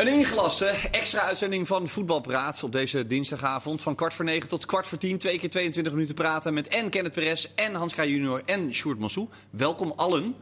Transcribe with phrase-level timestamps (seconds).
[0.00, 3.82] Een ingelaste extra uitzending van Voetbalpraat op deze dinsdagavond.
[3.82, 5.18] Van kwart voor negen tot kwart voor tien.
[5.18, 8.04] Twee keer 22 minuten praten met en Kenneth Perez en Hans K.
[8.04, 9.28] Junior en Sjoerd Massou.
[9.50, 10.34] Welkom allen.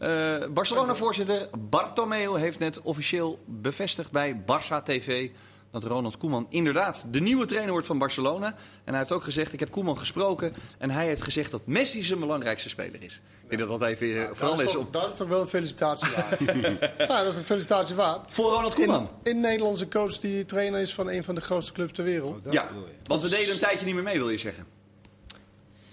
[0.00, 5.28] Uh, Barcelona-voorzitter Bartomeu heeft net officieel bevestigd bij Barça TV
[5.70, 8.46] dat Ronald Koeman inderdaad de nieuwe trainer wordt van Barcelona.
[8.84, 12.02] En hij heeft ook gezegd, ik heb Koeman gesproken en hij heeft gezegd dat Messi
[12.02, 13.20] zijn belangrijkste speler is.
[13.42, 14.76] Ik denk dat dat even ja, vooral is.
[14.76, 14.92] op...
[14.92, 16.40] Dat is toch wel een felicitatie waard?
[17.08, 18.32] ja, dat is een felicitatie waard.
[18.32, 19.10] Voor Ronald Koeman?
[19.22, 22.46] In, in Nederlandse coach die trainer is van een van de grootste clubs ter wereld.
[22.46, 22.68] Oh, ja,
[23.04, 24.66] want we deden een tijdje niet meer mee, wil je zeggen?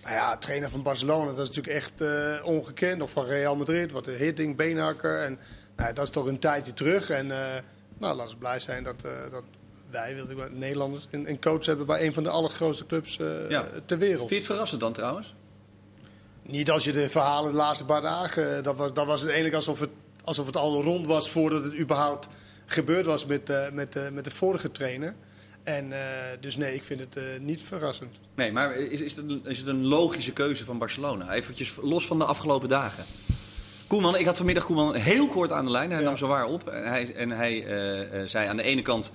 [0.04, 3.02] Nou ja, trainer van Barcelona, dat is natuurlijk echt uh, ongekend.
[3.02, 5.22] Of van Real Madrid, wat de Hitting, Beenhakker.
[5.22, 5.40] En
[5.76, 7.10] nou, dat is toch een tijdje terug.
[7.10, 7.38] En uh,
[7.98, 9.44] nou, laten we blij zijn dat, uh, dat
[9.94, 13.16] wij, wilde ik Nederlanders, een, een, coach hebben bij een van de allergrootste clubs
[13.86, 14.18] ter wereld.
[14.18, 15.34] Vind je het verrassend dan trouwens?
[16.46, 18.64] Niet als je de verhalen de laatste paar dagen.
[18.64, 19.90] Dat was, dat was het eigenlijk alsof het,
[20.24, 22.28] alsof het al rond was voordat het überhaupt
[22.66, 25.16] gebeurd was met, uh, met, uh, met de vorige trainer.
[25.64, 25.98] En uh,
[26.40, 28.20] dus nee, ik vind het niet verrassend.
[28.36, 31.34] Nee, maar is, is, het een, is het een logische keuze van Barcelona?
[31.34, 33.06] Eventjes los van de afgelopen dagen.
[33.88, 35.92] Koeman, ik had vanmiddag Koeman heel kort aan de lijn.
[35.92, 36.06] Hij ja.
[36.06, 36.68] nam zo waar op.
[36.70, 37.66] En hij, en hij
[38.26, 39.14] zei aan de ene kant...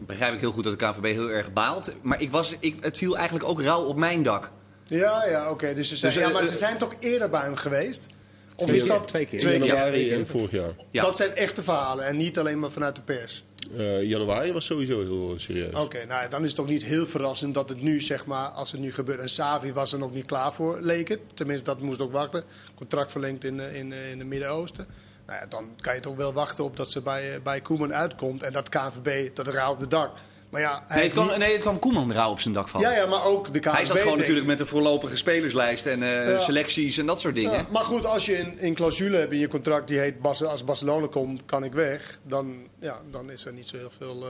[0.00, 1.94] begrijp ik heel goed dat de KVB heel erg baalt.
[2.02, 4.50] Maar ik was, ik, het viel eigenlijk ook rauw op mijn dak.
[4.84, 5.74] Ja, ja oké.
[5.74, 8.08] Dus, ze zijn, dus, ja, maar uh, ze zijn toch eerder bij hem geweest?
[8.56, 9.38] Of is dat twee keer?
[9.38, 10.74] Twee januari en vorig jaar.
[10.90, 11.02] Ja.
[11.02, 13.44] Dat zijn echte verhalen en niet alleen maar vanuit de pers.
[13.76, 15.68] Uh, januari was sowieso heel serieus.
[15.68, 18.48] Oké, okay, nou dan is het toch niet heel verrassend dat het nu, zeg maar,
[18.48, 19.20] als het nu gebeurt.
[19.20, 21.20] En Savi was er nog niet klaar voor, leek het.
[21.34, 22.44] Tenminste, dat moest ook wachten.
[22.74, 24.86] Contract verlengd in, in, in het Midden-Oosten.
[25.26, 28.42] Nou ja, dan kan je toch wel wachten op dat ze bij, bij Koeman uitkomt.
[28.42, 30.10] En dat KNVB, dat raar op de dak.
[30.54, 32.90] Maar ja, nee, het kwam, nee, het kwam Koeman rauw op zijn dak vallen.
[32.90, 33.74] Ja, ja, maar ook de KNVB.
[33.74, 36.38] Hij zat gewoon natuurlijk met de voorlopige spelerslijst en uh, ja.
[36.38, 37.52] selecties en dat soort dingen.
[37.52, 40.20] Ja, maar goed, als je een, een clausule hebt in je contract die heet...
[40.20, 42.18] Bas, als Barcelona komt, kan ik weg.
[42.22, 44.28] Dan, ja, dan is er niet zo heel veel uh,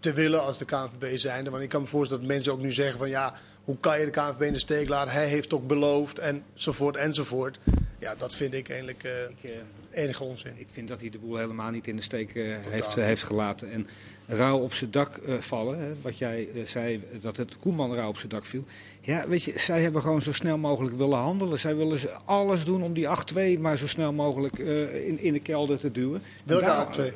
[0.00, 1.50] te willen als de KNVB zijnde.
[1.50, 3.08] Want ik kan me voorstellen dat mensen ook nu zeggen van...
[3.08, 5.12] ja, hoe kan je de KNVB in de steek laten?
[5.12, 7.58] Hij heeft ook beloofd enzovoort enzovoort.
[7.98, 9.52] Ja, dat vind ik eigenlijk uh, ik,
[9.90, 10.52] enige onzin.
[10.56, 12.32] Ik vind dat hij de boel helemaal niet in de steek
[12.68, 13.70] heeft, heeft gelaten.
[13.72, 13.86] En
[14.26, 15.78] rauw op zijn dak vallen.
[15.78, 18.64] Hè, wat jij zei, dat het Koeman rauw op zijn dak viel.
[19.00, 21.58] Ja, weet je, zij hebben gewoon zo snel mogelijk willen handelen.
[21.58, 23.08] Zij willen alles doen om die
[23.56, 26.22] 8-2 maar zo snel mogelijk in, in de kelder te duwen.
[26.44, 27.14] Welke 8-2?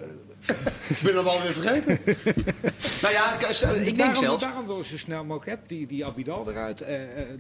[0.88, 1.98] Ik ben hem alweer vergeten.
[3.03, 3.34] nou ja,
[3.75, 4.42] ik denk daarom, zelfs...
[4.42, 6.88] Daarom ze zo snel mogelijk hebben, die, die Abidal eruit, uh,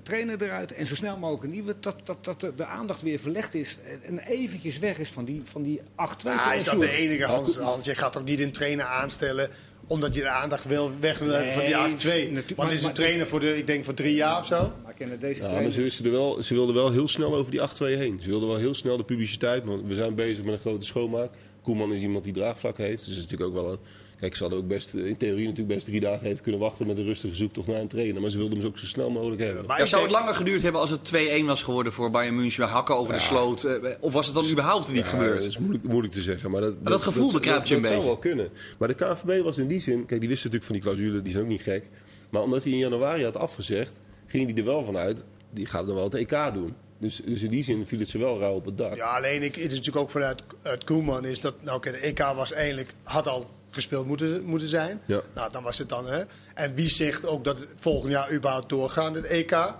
[0.02, 0.72] trainer eruit...
[0.72, 3.78] en zo snel mogelijk een nieuwe, dat, dat, dat de, de aandacht weer verlegd is...
[4.06, 5.84] en eventjes weg is van die, van die 8-2.
[6.24, 7.56] Ah, is dat de enige, Hans?
[7.56, 9.50] Hans je gaat toch niet een trainer aanstellen
[9.86, 12.54] omdat je de aandacht wil, weg wil hebben van die 8-2.
[12.56, 14.72] Want is een trainer voor, de, ik denk voor drie jaar of zo.
[14.84, 17.60] Maar kennen deze ja, maar ze, ze, wel, ze wilden wel heel snel over die
[17.60, 18.18] 8-2 heen.
[18.22, 19.64] Ze wilden wel heel snel de publiciteit.
[19.64, 21.30] Want we zijn bezig met een grote schoonmaak.
[21.62, 23.04] Koeman is iemand die draagvlak heeft.
[23.04, 23.78] Dus is natuurlijk ook wel een,
[24.22, 26.98] Kijk, ze hadden ook best, in theorie natuurlijk best drie dagen even kunnen wachten met
[26.98, 28.20] een rustige zoektocht naar een trainer.
[28.20, 29.66] Maar ze wilden hem ook zo snel mogelijk hebben.
[29.66, 31.12] Maar ja, zou het langer geduurd hebben als het
[31.42, 32.68] 2-1 was geworden voor Bayern München?
[32.68, 33.64] Hakken over de sloot.
[33.64, 35.36] Eh, of was het dan überhaupt niet ja, gebeurd?
[35.36, 36.50] Dat is moeilijk, moeilijk te zeggen.
[36.50, 37.94] Maar dat, maar dat, gevoel bekruipt je een beetje.
[37.94, 38.48] Dat zou wel kunnen.
[38.78, 40.06] Maar de KNVB was in die zin...
[40.06, 41.88] Kijk, die wisten natuurlijk van die clausule, die zijn ook niet gek.
[42.30, 43.92] Maar omdat hij in januari had afgezegd,
[44.26, 45.24] ging hij er wel vanuit...
[45.50, 46.74] Die gaat dan wel het EK doen.
[47.02, 48.94] Dus, dus in die zin viel het ze wel rauw op het dak.
[48.94, 51.54] Ja, alleen ik, het is natuurlijk ook vanuit het Koeman is dat...
[51.62, 52.94] Nou, oké, de EK was eigenlijk...
[53.02, 55.00] Had al gespeeld moeten, moeten zijn.
[55.06, 55.20] Ja.
[55.34, 56.06] Nou, dan was het dan.
[56.06, 56.22] Hè?
[56.54, 59.74] En wie zegt ook dat het volgend jaar überhaupt doorgaat, het EK?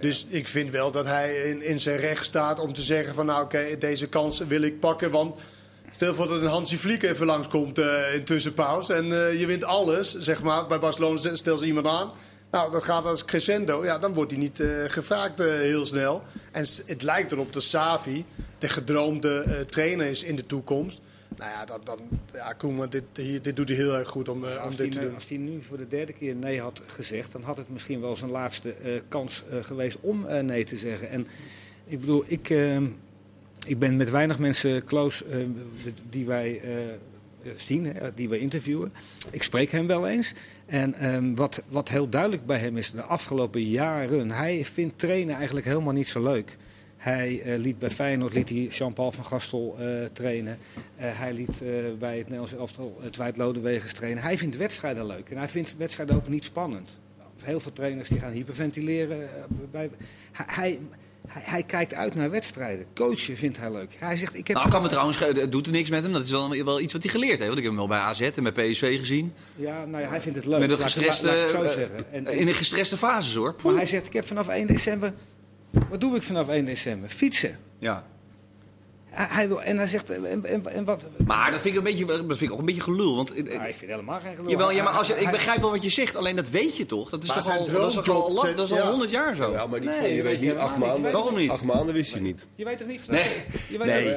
[0.00, 3.26] Dus ik vind wel dat hij in, in zijn recht staat om te zeggen van
[3.26, 5.10] nou oké, deze kans wil ik pakken.
[5.10, 5.40] Want
[5.90, 9.64] stel voor dat een Hansi Vliek even langskomt uh, in tussenpauze en uh, je wint
[9.64, 10.66] alles, zeg maar.
[10.66, 12.12] Bij Barcelona stel ze iemand aan.
[12.56, 13.84] Nou, dat gaat als crescendo.
[13.84, 16.22] Ja, dan wordt hij niet uh, gevraagd heel snel.
[16.52, 18.24] En het lijkt erop dat Savi
[18.58, 21.00] de gedroomde trainer is in de toekomst.
[21.36, 21.98] Nou ja, dan, dan,
[22.32, 23.02] ja Koeman, dit,
[23.42, 25.14] dit doet hij heel erg goed om, uh, om dit te doen.
[25.14, 28.16] Als hij nu voor de derde keer nee had gezegd, dan had het misschien wel
[28.16, 31.10] zijn laatste uh, kans uh, geweest om nee te zeggen.
[31.10, 31.26] En
[31.86, 32.48] ik bedoel, ik,
[33.66, 35.24] ik ben met weinig mensen close
[36.10, 36.60] die wij
[37.56, 38.92] zien, die wij interviewen.
[39.30, 40.32] Ik spreek hem wel eens.
[40.66, 45.36] En um, wat, wat heel duidelijk bij hem is de afgelopen jaren, hij vindt trainen
[45.36, 46.56] eigenlijk helemaal niet zo leuk.
[46.96, 50.58] Hij uh, liet bij Feyenoord liet hij Jean-Paul van Gastel uh, trainen.
[50.96, 51.62] Hij liet
[51.98, 54.22] bij het Nederlands elftal Wijd Lodewegens trainen.
[54.22, 57.00] Hij vindt wedstrijden leuk en hij vindt wedstrijden ook niet spannend.
[57.42, 59.28] Heel veel trainers die gaan hyperventileren.
[59.70, 59.90] bij,
[60.32, 60.78] hij,
[61.26, 62.86] hij, hij, kijkt uit naar wedstrijden.
[62.94, 63.90] Coachen vindt hij leuk.
[63.98, 66.12] Hij zegt, ik heb nou, kan me trouwens, het doet er niks met hem.
[66.12, 67.46] Dat is wel, wel iets wat hij geleerd heeft.
[67.46, 69.32] Want ik heb hem wel bij AZ en bij PSV gezien.
[69.56, 70.60] Ja, nou ja, hij vindt het leuk.
[70.60, 72.12] Met een gestreste, laat, laat zo zeggen.
[72.12, 73.54] En, in een gestreste fase hoor.
[73.62, 75.12] Maar hij zegt, ik heb vanaf 1 december
[75.88, 77.08] wat doe ik vanaf 1 december?
[77.08, 77.58] Fietsen.
[77.78, 78.06] Ja.
[79.16, 81.02] Hij, hij wil, en hij zegt, en, en, en wat...
[81.26, 83.16] Maar dat vind ik, een beetje, dat vind ik ook een beetje gelul.
[83.16, 84.50] Want, Nou, ik vind helemaal geen gelul.
[84.50, 86.86] Jawel, ja, maar als je, ik begrijp wel wat je zegt, alleen dat weet je
[86.86, 87.10] toch?
[87.10, 88.88] Dat is Maar toch al, dat is al, lang- dat is al ja.
[88.90, 89.52] 100 jaar zo.
[89.52, 91.50] Ja, maar die, Nee, je weet niet, acht maanden, Waarom niet?
[91.50, 92.46] acht maanden wist je niet.
[92.54, 93.08] Je weet toch niet?
[93.08, 93.30] Nee,
[93.68, 94.16] Je weet nee,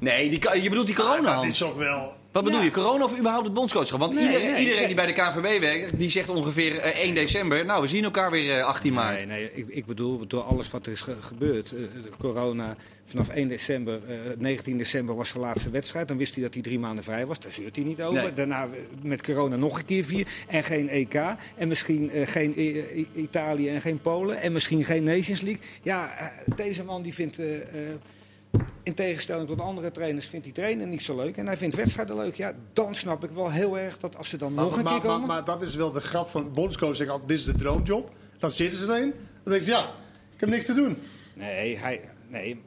[0.00, 2.18] nee die, je bedoelt die corona, Ah, dat is toch wel...
[2.32, 2.64] Wat bedoel Ja.
[2.64, 4.00] je, corona of überhaupt het bondscoachschap?
[4.00, 4.86] Want Nee, iedereen, nee, iedereen nee.
[4.86, 7.64] die bij de KNVB werkt, die zegt ongeveer eh, 1 december.
[7.64, 9.16] Nou, we zien elkaar weer eh, 18 maart.
[9.16, 11.72] Nee, nee ik, ik bedoel, door alles wat er is ge- gebeurd.
[11.72, 11.78] eh,
[12.18, 16.08] corona, vanaf 1 december, eh, 19 december was de laatste wedstrijd.
[16.08, 17.40] Dan wist hij dat hij drie maanden vrij was.
[17.40, 18.22] Daar zeurt hij niet over.
[18.22, 18.32] Nee.
[18.32, 18.70] Daarna eh,
[19.02, 20.26] met corona nog een keer vier.
[20.48, 21.14] En geen EK.
[21.56, 24.40] En misschien eh, geen I- Italië en geen Polen.
[24.40, 25.62] En misschien geen Nations League.
[25.82, 27.38] Ja, eh, deze man die vindt...
[28.90, 31.36] in tegenstelling tot andere trainers vindt hij trainen niet zo leuk.
[31.36, 32.34] En hij vindt wedstrijden leuk.
[32.34, 34.92] Ja, dan snap ik wel heel erg dat als ze dan nog Maar, een maar,
[34.92, 35.28] keer maar, komen...
[35.28, 36.96] maar dat is wel de grap van bondscoach.
[36.96, 38.10] Zegt altijd, dit is de droomjob.
[38.38, 39.14] Dan zitten ze erin.
[39.42, 39.82] Dan denk je, ja,
[40.34, 40.98] ik heb niks te doen.
[41.34, 42.60] Nee, hij, nee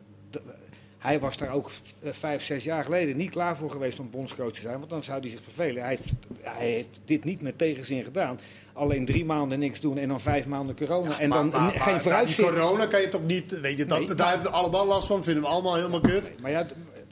[1.04, 1.70] hij was daar ook
[2.04, 4.78] eh, vijf, zes jaar geleden niet klaar voor geweest om bondscoach te zijn.
[4.78, 5.82] Want dan zou hij zich vervelen.
[5.82, 6.12] Hij heeft,
[6.42, 8.40] hij heeft dit niet met tegenzin gedaan.
[8.74, 11.20] Alleen drie maanden niks doen en dan vijf maanden corona.
[11.20, 12.50] en dan Maar- maar- maar geen vooruitzicht.
[12.50, 13.60] corona kan je toch niet...
[13.60, 15.24] Weet je, dat, Nee, daar maar- hebben we allemaal last van.
[15.24, 16.32] Vinden we allemaal helemaal kut.
[16.42, 16.68] Maar ja,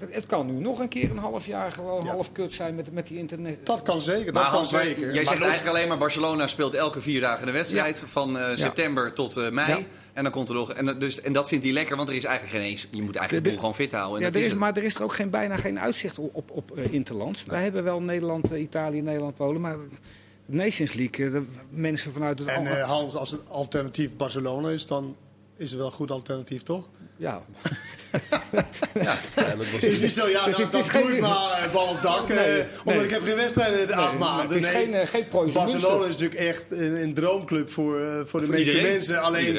[0.10, 2.12] het kan nu nog een keer een half jaar gewoon Ja.
[2.12, 3.66] half kut zijn met, met die internet.
[3.66, 4.26] Dat kan zeker.
[4.26, 5.00] Dat Maar kan Hans, zeker.
[5.00, 8.04] jij Maar zegt los- eigenlijk alleen maar Barcelona speelt elke vier dagen de wedstrijd.
[8.06, 9.70] Van eh, september tot eh, mei.
[9.70, 9.80] Ja.
[10.14, 12.16] En, dan komt er nog, en, dat- dus, en dat vindt hij lekker, want er
[12.16, 12.88] is eigenlijk geen eens...
[12.92, 14.16] Je moet eigenlijk de De- boel gewoon fit houden.
[14.16, 14.60] En Ja, dat er is is, het.
[14.62, 17.46] maar er is er ook geen, bijna geen uitzicht op, op, op eh, interlands.
[17.46, 19.62] Wij hebben wel Nederland, Italië, Nederland, Polen.
[19.62, 19.78] Maar
[20.46, 22.48] de Nations League, de mensen vanuit het...
[22.48, 25.16] En Hans, als het alternatief Barcelona is, dan
[25.58, 26.88] is het wel een goed alternatief, toch?
[27.22, 27.42] Ja,
[29.02, 31.88] Ja, dat was Is niet zo, ja, het is doe geen- ik maar eh, bal
[31.88, 32.30] op dak.
[32.30, 34.48] eh, Nee, omdat ik heb geen wedstrijden de acht Nee, maanden.
[34.56, 34.84] Het is Nee.
[34.84, 38.56] geen, eh, geen Barcelona is natuurlijk echt een, een droomclub voor, eh, voor de Voor
[38.56, 38.92] meeste iedereen.
[38.92, 39.22] mensen.
[39.22, 39.58] Alleen,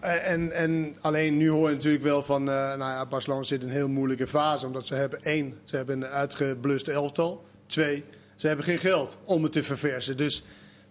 [0.00, 3.60] eh, en, en alleen nu hoor je natuurlijk wel van, eh, nou ja, Barcelona zit
[3.62, 4.66] in een heel moeilijke fase.
[4.66, 7.44] Omdat ze hebben één, ze hebben een uitgebluste elftal.
[7.66, 8.04] Twee,
[8.36, 10.16] ze hebben geen geld om het te verversen.
[10.16, 10.42] Dus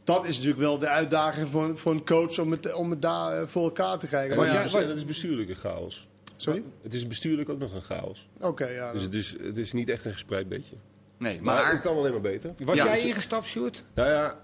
[0.05, 3.41] dat is natuurlijk wel de uitdaging voor, voor een coach om het, om het daar
[3.41, 4.29] eh, voor elkaar te krijgen.
[4.29, 6.07] Ja, Maar dat, ja, is, wat- dat is bestuurlijk een chaos.
[6.35, 6.63] sorry?
[6.83, 8.27] Het is bestuurlijk ook nog een chaos.
[8.39, 8.91] Oké, ja.
[8.93, 10.75] Dus het is, het is niet echt een gespreid bedje.
[11.17, 11.71] Nee, Maar, maar...
[11.71, 12.53] het kan alleen maar beter.
[12.65, 13.85] Was Ja, jij dus- ingestapt, Sjoerd?
[13.93, 14.39] Nou ja,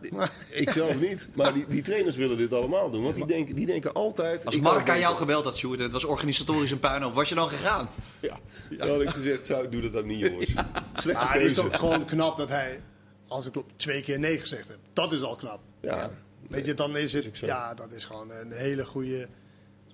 [0.50, 1.28] ik zelf niet.
[1.34, 3.04] Maar die, die trainers willen dit allemaal doen.
[3.04, 4.46] Want die denken, die denken altijd...
[4.46, 7.30] Als ik Mark kan aan jou gebeld had, Sjoerd, het was organisatorisch een puinhoop, was
[7.30, 7.90] je dan gegaan?
[8.20, 8.40] Ja,
[8.78, 10.54] dan had ik gezegd, zou, doe dat dan niet jongens.
[10.94, 12.82] Slechte Ah, het is toch gewoon knap dat hij,
[13.32, 14.80] als ik twee keer nee gezegd heeft.
[14.94, 15.60] Dat is al knap.
[15.82, 16.12] Ja,
[16.50, 17.46] Weet je, dan is ook het, zo.
[17.46, 19.28] ja, dat is gewoon een hele goede,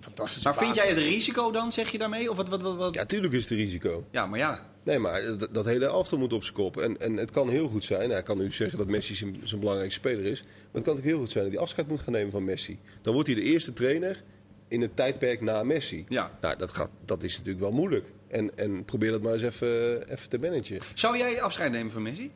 [0.00, 2.30] fantastische Maar vind jij het risico dan, zeg je daarmee?
[2.30, 2.94] Of wat, wat, wat, wat?
[2.94, 4.04] ja, tuurlijk is het een risico.
[4.10, 4.66] Ja, maar ja.
[4.82, 6.76] Nee, maar dat, dat hele elftal moet op zijn kop.
[6.76, 8.10] En, en het kan heel goed zijn.
[8.10, 10.42] Hij kan nu zeggen dat Messi zijn, zijn belangrijkste speler is.
[10.42, 12.78] Maar het kan ook heel goed zijn dat hij afscheid moet gaan nemen van Messi.
[13.00, 14.22] Dan wordt hij de eerste trainer
[14.68, 16.04] in het tijdperk na Messi.
[16.08, 16.38] Ja.
[16.40, 18.06] Nou, dat, gaat, dat is natuurlijk wel moeilijk.
[18.28, 20.78] En, en probeer dat maar eens even, even te managen.
[20.94, 22.32] Zou jij afscheid nemen van Messi?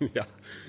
[0.12, 0.26] ja,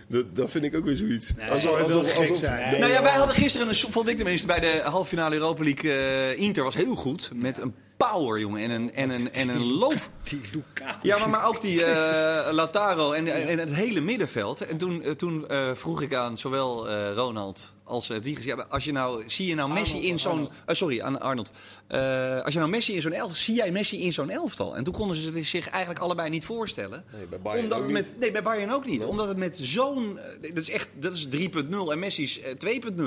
[0.07, 1.33] dat, dat vind ik ook weer zoiets.
[1.47, 2.35] Dat zou wel gek Nee.
[2.35, 2.79] zijn.
[2.79, 5.91] nou ja, wij hadden gisteren, een, vond ik tenminste, bij de halve finale Europa League.
[5.91, 7.31] eh, Inter was heel goed.
[7.33, 8.61] Met een power, jongen.
[8.63, 10.09] En een, en een, en een loop.
[10.29, 11.07] Die Lukaku.
[11.07, 14.61] Ja, maar, maar ook die eh Lautaro en, en het hele middenveld.
[14.65, 18.45] En toen, eh, toen eh, vroeg ik aan zowel eh, Ronald als uh, Wiegers.
[18.45, 20.49] Ja, als je nou, zie je nou Messi Arnold, in zo'n...
[20.65, 21.51] Eh, sorry, aan Arnold.
[21.87, 23.35] Eh, als je nou Messi in zo'n elftal...
[23.35, 24.75] Zie jij Messi in zo'n elftal?
[24.75, 27.03] En toen konden ze zich eigenlijk allebei niet voorstellen.
[27.11, 28.09] Nee, bij Bayern omdat ook het niet.
[28.09, 29.03] met, nee, bij Bayern ook niet.
[29.03, 30.19] Omdat het met zo'n...
[30.19, 30.89] eh, dat is echt...
[30.93, 31.31] Dat is 3.0
[31.91, 33.03] en Messi is eh, 2.0.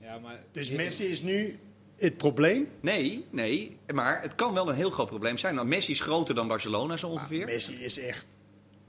[0.00, 1.58] Ja, maar Dus Messi is nu
[1.96, 2.68] het probleem.
[2.80, 3.76] Nee, nee.
[3.94, 5.54] Maar het kan wel een heel groot probleem zijn.
[5.54, 7.44] Nou, Messi is groter dan Barcelona zo ongeveer.
[7.46, 8.26] Messi is echt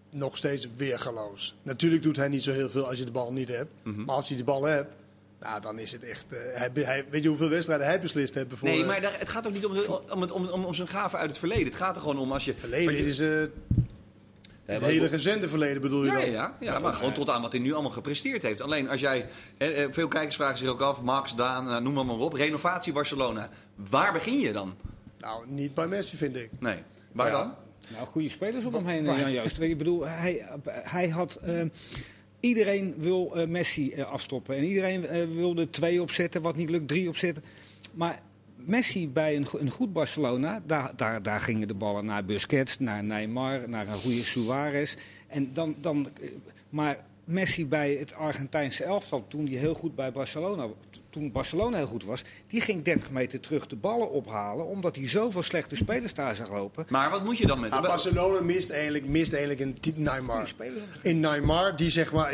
[0.09, 1.55] nog steeds weergaloos.
[1.63, 3.71] Natuurlijk doet hij niet zo heel veel als je de bal niet hebt.
[3.83, 4.03] Mhm.
[4.03, 4.93] Maar als hij de bal hebt,
[5.43, 6.25] nou, dan is het echt...
[6.29, 8.47] eh, hij, hij- weet je hoeveel wedstrijden hij beslist heeft?
[8.53, 10.65] Voor, Nee, eh, maar daar- het gaat ook niet om, de- om, het- om, om,
[10.65, 11.65] om zijn gaven uit het verleden.
[11.65, 12.53] Het gaat er gewoon om als je...
[12.53, 13.29] verleden je- is eh,
[14.65, 16.29] het hele gezende verleden bedoel je Ja, dan?
[16.31, 18.61] ja, ja, maar gewoon tot aan wat hij nu allemaal gepresteerd heeft.
[18.61, 22.15] Alleen als jij, eh, veel kijkers vragen zich ook af, Max, Daan, noem maar, maar
[22.15, 23.49] op, renovatie Barcelona.
[23.89, 24.75] Waar begin je dan?
[25.19, 26.49] Nou, niet bij Messi vind ik.
[26.59, 26.77] Nee,
[27.11, 27.31] waar Ja.
[27.33, 27.53] dan?
[27.93, 29.59] Nou, goede spelers om hem heen, Jan Joost.
[29.59, 31.39] Ik bedoel, hij, hij had...
[32.43, 34.55] iedereen wil eh, Messi eh, afstoppen.
[34.55, 37.43] En iedereen eh, wilde twee opzetten, wat niet lukt, drie opzetten.
[37.93, 38.21] Maar
[38.55, 43.03] Messi bij een, een goed Barcelona, daar, daar, daar gingen de ballen naar Busquets, naar
[43.03, 44.95] Neymar, naar een goede Suarez.
[45.27, 46.07] En dan, dan,
[46.69, 50.67] maar Messi bij het Argentijnse elftal, toen hij heel goed bij Barcelona
[51.13, 55.07] toen Barcelona heel goed was, die ging 30 meter terug de ballen ophalen, omdat hij
[55.07, 56.85] zoveel slechte spelers daar zag lopen.
[56.89, 57.69] Maar wat moet je dan met...
[57.69, 60.51] Maar Barcelona mist eigenlijk, mist eigenlijk een Neymar.
[61.01, 62.31] In Neymar, die zeg maar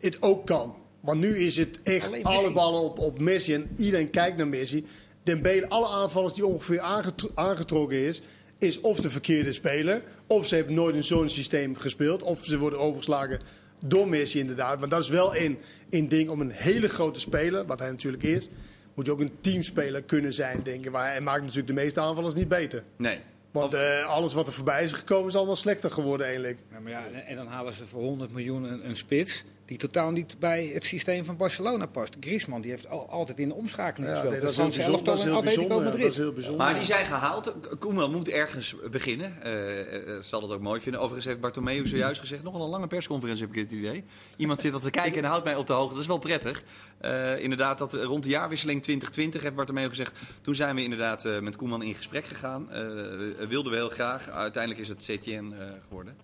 [0.00, 0.76] het, ook kan.
[1.00, 4.86] Want nu is het echt alle ballen op, op Messi en iedereen kijkt naar Messi.
[5.22, 8.22] Dembele, alle aanvallers die ongeveer aangetro- aangetrokken is,
[8.58, 12.58] is of de verkeerde speler, of ze hebben nooit in zo'n systeem gespeeld, of ze
[12.58, 13.40] worden overgeslagen
[13.84, 14.78] door Messi inderdaad.
[14.78, 15.58] Want dat is wel een,
[15.90, 18.48] een ding om een hele grote speler, wat hij natuurlijk is,
[18.94, 20.90] moet je ook een teamspeler kunnen zijn, denk ik.
[20.90, 22.82] Maar hij maakt natuurlijk de meeste aanvallers niet beter.
[22.96, 23.20] Nee.
[23.50, 26.58] Want eh, alles wat er voorbij is gekomen is allemaal slechter geworden eigenlijk.
[26.72, 29.78] Ja, maar ja, en- en dan halen ze voor 100 miljoen een, een spits die
[29.78, 32.16] totaal niet bij het systeem van Barcelona past.
[32.20, 34.32] Griezmann die heeft al, altijd in de omschakeling Ja, gespeeld.
[34.32, 35.76] nee, dat dat is heel Dat is heel bijzonder.
[35.76, 36.16] Dat is Madrid.
[36.16, 36.64] heel bijzonder.
[36.66, 37.54] Maar die zijn gehaald.
[37.78, 39.42] Koeman moet ergens beginnen.
[39.42, 41.00] Eh, eh, zal het ook mooi vinden.
[41.00, 42.42] Overigens heeft Bartomeu zojuist gezegd.
[42.42, 44.04] Nogal een lange persconferentie heb ik het idee.
[44.36, 45.92] Iemand zit al te kijken en houdt mij op de hoogte.
[45.92, 46.62] Dat is wel prettig.
[46.98, 50.12] Eh, inderdaad, dat rond de jaarwisseling 2020 heeft Bartomeu gezegd.
[50.40, 52.70] Toen zijn we inderdaad met Koeman in gesprek gegaan.
[52.70, 54.28] Eh, wilden we heel graag.
[54.30, 56.16] Uiteindelijk is het CTN eh, geworden.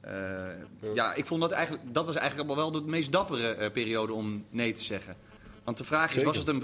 [0.00, 0.12] Eh,
[0.94, 1.94] ja, ik vond dat eigenlijk.
[1.94, 5.16] Dat was eigenlijk wel de meest dappere eh, periode om nee te zeggen.
[5.64, 6.28] Want de vraag is: Zeker.
[6.28, 6.58] was het een.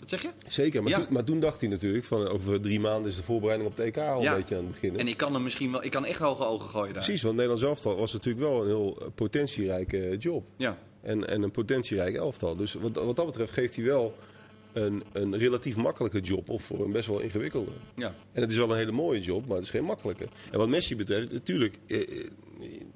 [0.00, 0.28] Wat zeg je?
[0.48, 0.96] Zeker, maar, Ja.
[0.98, 3.86] toen, maar toen dacht hij natuurlijk van over drie maanden is de voorbereiding op het
[3.86, 4.30] EK al Ja.
[4.32, 5.00] een beetje aan het beginnen.
[5.00, 5.84] En ik kan hem misschien wel.
[5.84, 7.02] Ik kan echt hoge ogen gooien daar.
[7.04, 10.44] Precies, want Nederlands elftal was natuurlijk wel een heel eh, potentierijke job.
[10.56, 10.78] Ja.
[11.00, 12.56] En, en een potentierijk elftal.
[12.56, 14.14] Dus wat, wat dat betreft geeft hij wel
[14.72, 16.48] een, een relatief makkelijke job.
[16.50, 17.70] Of voor een best wel ingewikkelde.
[17.94, 18.14] Ja.
[18.32, 20.26] En het is wel een hele mooie job, maar het is geen makkelijke.
[20.50, 22.24] En wat Messi betreft, natuurlijk, eh, eh,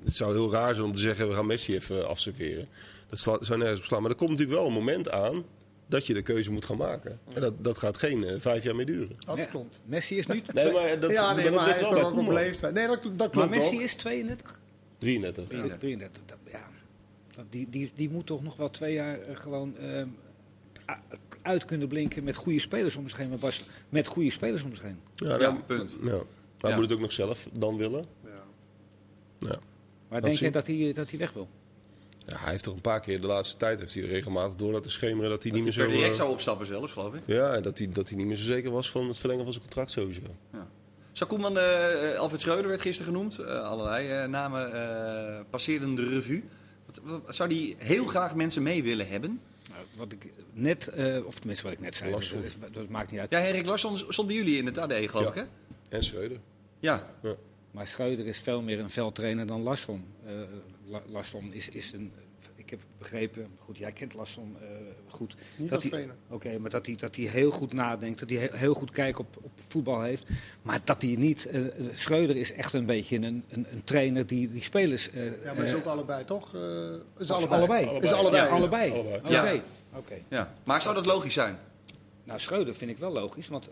[0.05, 2.69] het zou heel raar zijn om te zeggen, we gaan Messi even afserveren.
[3.09, 4.03] Dat sla- zou nergens op slaan.
[4.03, 5.45] Maar er komt natuurlijk wel een moment aan
[5.87, 7.19] dat je de keuze moet gaan maken.
[7.35, 9.17] En dat, dat gaat geen eh, vijf jaar meer duren.
[9.19, 9.83] Dat Ja, klopt.
[9.85, 10.43] Messi is nu.
[10.55, 12.75] Nee, maar dat, ja, nee, dat maar hij is toch ook op leeftijd.
[12.75, 13.83] Nee, dat, dat Maar klopt Messi ook.
[13.83, 14.61] is 32.
[14.99, 15.45] 33.
[15.49, 15.79] 33.
[15.79, 16.23] 33.
[16.27, 16.67] Dat- ja.
[17.35, 20.09] Dat- Die, die, die moet toch nog wel twee jaar eh, gewoon ehm,
[21.43, 23.39] uit kunnen blinken met goede spelers om zich heen.
[23.89, 24.99] Met, goede spelers om zich heen.
[25.15, 25.97] Ja, Ja, punt.
[26.03, 26.11] Ja.
[26.11, 26.15] Maar
[26.59, 26.75] hij Ja.
[26.77, 28.05] moet het ook nog zelf dan willen.
[28.25, 28.31] Ja.
[29.39, 29.59] Ja.
[30.11, 31.49] Maar denk je dat hij, dat hij weg wil?
[32.27, 34.91] Ja, hij heeft toch een paar keer de laatste tijd heeft hij regelmatig door laten
[34.91, 35.87] schemeren dat hij niet meer zo.
[35.87, 37.21] direct eh, zou opstappen zelfs, geloof ik.
[37.25, 39.53] Ja, en dat hij, dat hij niet meer zo zeker was van het verlengen van
[39.53, 40.21] zijn contract sowieso.
[41.13, 43.39] Zou Koeman, eh, Alfred Schreuder werd gisteren genoemd.
[43.39, 46.45] Eh, allerlei eh, namen eh passeerden de revue.
[46.87, 49.41] Wat, wat- zou die heel graag mensen mee willen hebben?
[49.71, 53.21] Nou, wat ik net, eh, of tenminste wat ik net zei, dat, dat maakt niet
[53.21, 53.31] uit.
[53.31, 55.29] Ja, Henrik Larsson stond bij jullie in het AD, geloof Ja.
[55.29, 55.43] ik, hè?
[55.97, 56.39] En Schreuder.
[56.81, 57.11] Ja.
[57.71, 60.05] Maar Schreuder is veel meer een veldtrainer dan Larsson.
[60.27, 60.33] Eh
[60.87, 62.13] La- Larsson is, is een,
[62.55, 64.69] ik heb begrepen, goed, jij kent Larsson eh,
[65.09, 65.35] goed.
[65.57, 66.15] Niet dat trainer.
[66.29, 69.19] Oké, maar dat hij, dat hij heel goed nadenkt, dat hij heel, heel goed kijk
[69.19, 70.29] op, op voetbal heeft.
[70.63, 71.61] Maar dat hij niet, eh,
[71.93, 75.11] Schreuder is echt een beetje een, een, een trainer die, die spelers...
[75.11, 76.55] eh, Ja, maar het is ook allebei, toch?
[76.55, 76.61] Eh,
[76.93, 77.59] is Is allebei.
[77.61, 77.99] allebei.
[78.01, 78.43] Is allebei.
[78.45, 78.91] Ja, allebei.
[78.91, 79.17] allebei.
[79.19, 79.63] Oké, Ja.
[79.97, 80.15] oké.
[80.29, 80.55] ja.
[80.65, 81.59] Maar zou dat logisch zijn?
[82.25, 83.71] Nou, Schreuder vind ik wel logisch, want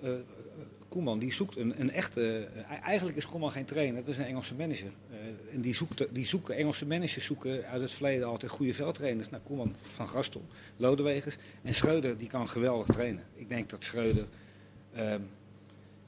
[0.89, 2.49] Koeman die zoekt een, een echte...
[2.69, 4.91] eh, eigenlijk is Koeman geen trainer, dat is een Engelse manager.
[5.11, 9.31] Eh, en die, zoekt, die zoeken, Engelse managers zoeken uit het verleden altijd goede veldtrainers.
[9.31, 10.45] Nou, Koeman van Gastel,
[10.77, 11.37] Lodewegers.
[11.63, 13.25] En Schreuder, die kan geweldig trainen.
[13.35, 14.27] Ik denk dat Schreuder,
[14.95, 15.21] ehm,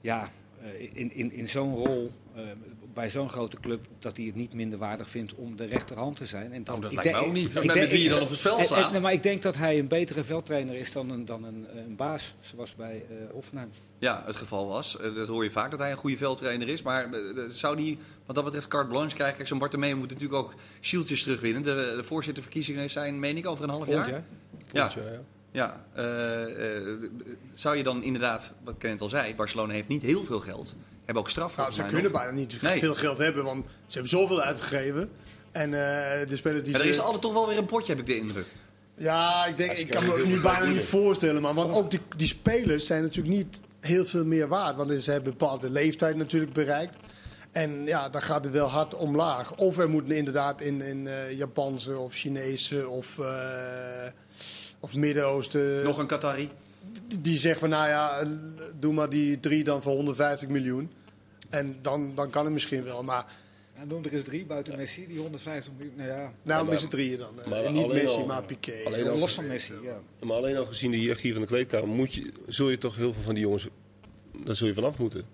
[0.00, 2.10] ja, eh, in, in, in zo'n rol...
[2.42, 2.50] eh,
[2.94, 6.26] bij zo'n grote club dat hij het niet minder waardig vindt om de rechterhand te
[6.26, 6.52] zijn.
[6.52, 7.56] En dan, Oh, dat ik lijkt denk- me ook niet.
[7.56, 8.92] ik Met denk- wie je ik- dan op het veld en- en- staat.
[8.92, 11.96] nee, maar ik denk dat hij een betere veldtrainer is dan een, dan een, een
[11.96, 13.70] baas, zoals bij eh Hoffenheim.
[13.98, 14.98] Ja, het geval was.
[14.98, 16.82] Eh, dat hoor je vaak, dat hij een goede veldtrainer is.
[16.82, 19.36] Maar eh, eh, zou die wat dat betreft carte blanche krijgen?
[19.36, 21.62] Kijk, zo'n Bartomeu moet natuurlijk ook Schieltjes terugwinnen.
[21.62, 24.22] De, de voorzitterverkiezingen zijn, meen ik, over een half Volgend jaar.
[24.72, 24.94] jaar.
[24.94, 25.02] Ja.
[25.02, 25.20] Ja, ja.
[25.52, 26.96] Ja, eh, eh,
[27.54, 30.76] zou je dan inderdaad, wat Kenneth al zei, Barcelona heeft niet heel veel geld.
[31.10, 32.78] Hebben ook straf Nou, ze kunnen bijna niet Nee.
[32.78, 35.10] veel geld hebben, want ze hebben zoveel uitgegeven.
[35.50, 37.92] En eh, de spelers die Maar er ze- is altijd toch wel weer een potje,
[37.92, 38.46] heb ik de indruk.
[38.96, 41.42] Ja, ik, denk, ze ik kan me nu bijna niet voorstellen.
[41.42, 44.76] Maar want ook die, die spelers zijn natuurlijk niet heel veel meer waard.
[44.76, 46.96] Want ze hebben een bepaalde leeftijd natuurlijk bereikt.
[47.52, 49.54] En ja, dan gaat het wel hard omlaag.
[49.56, 53.26] Of er moeten inderdaad in, in eh, Japanse of Chinese of, eh,
[54.80, 55.82] of Midden-Oosten...
[55.82, 56.50] Nog een Qatari.
[57.08, 58.22] die- die zeggen van nou ja,
[58.80, 60.90] doe maar die drie dan voor 150 miljoen.
[61.50, 63.02] En dan, dan kan het misschien wel.
[63.02, 63.26] Maar
[63.80, 65.94] En dan er is drie buiten Messi, die 150 miljoen.
[65.96, 67.40] Nou ja, nou z'n drieën dan.
[67.40, 67.46] eh.
[67.46, 68.72] maar niet Messi, al- maar Piqué.
[68.84, 70.00] alleen al- los van Messi, ja.
[70.26, 73.12] Maar alleen al gezien de hiërarchie van de kleedkamer moet je, zul je toch heel
[73.12, 73.68] veel van die jongens,
[74.44, 75.24] daar zul je vanaf moeten.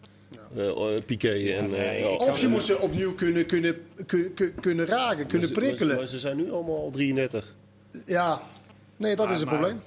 [0.56, 1.70] Eh, eh, Piqué en...
[1.70, 5.62] nee, eh, ja, Of je moet ze opnieuw kunnen, kunnen, kunnen, kunnen raken, kunnen maar
[5.62, 5.96] ze- prikkelen.
[5.96, 7.54] Maar ze zijn nu allemaal al 33.
[8.06, 8.42] Ja,
[8.96, 9.80] nee, dat Maar- is het maar- probleem.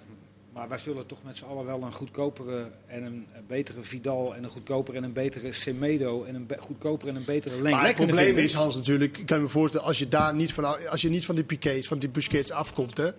[0.59, 4.43] Maar wij zullen toch met z'n allen wel een goedkopere en een betere Vidal en
[4.43, 7.85] een goedkopere en een betere Semedo en een be- goedkopere en een betere Lenglet Maar
[7.87, 11.01] het probleem is, Hans, natuurlijk, ik kan me voorstellen, als je daar niet van, als
[11.01, 13.09] je niet van die Piquets, van die Busquets afkomt, hè,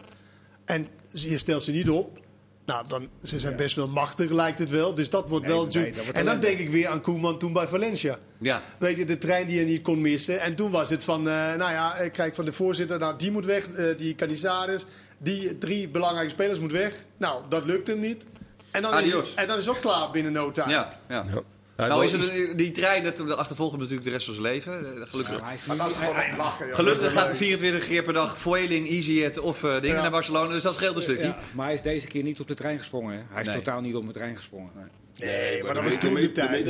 [0.64, 2.18] en je stelt ze niet op,
[2.66, 4.94] nou, dan ze zijn best wel machtig, lijkt het wel.
[4.94, 5.94] Dus dat wordt Nee, wel nee, natuurlijk.
[5.96, 8.18] dat wordt en dan denk ik weer aan Koeman toen bij Valencia.
[8.38, 8.62] Ja.
[8.78, 10.40] Weet je, de trein die je niet kon missen.
[10.40, 13.30] En toen was het van, eh, nou ja, ik krijg van de voorzitter, nou, die
[13.30, 14.84] moet weg, eh, die Canizares,
[15.22, 17.04] die drie belangrijke spelers moet weg.
[17.16, 18.24] Nou, dat lukt hem niet.
[18.70, 20.70] En dan, is, en dan is het ook klaar binnen no time.
[20.72, 21.24] Ja, ja.
[21.28, 21.40] Ja.
[21.76, 24.34] Hij nou is het, een- die trein, dat dat achtervolgt hem natuurlijk de rest van
[24.34, 24.72] zijn leven.
[24.72, 25.96] Eh, Gelukkig, Maar hij Maar dat
[26.36, 26.66] lachen.
[26.66, 26.74] joh.
[26.74, 27.36] gelukkig Dat gaat er leuk.
[27.36, 30.02] 24 keer per dag Vueling, EasyJet of eh, dingen Ja.
[30.02, 30.52] naar Barcelona.
[30.52, 31.24] Dus dat scheelt een stukje.
[31.24, 33.12] Ja, maar hij is deze keer niet op de trein gesprongen.
[33.16, 33.20] Hè?
[33.30, 33.56] Hij is Nee.
[33.56, 34.70] totaal niet op de trein gesprongen.
[35.16, 36.66] Nee, maar dat de was toen de tijd.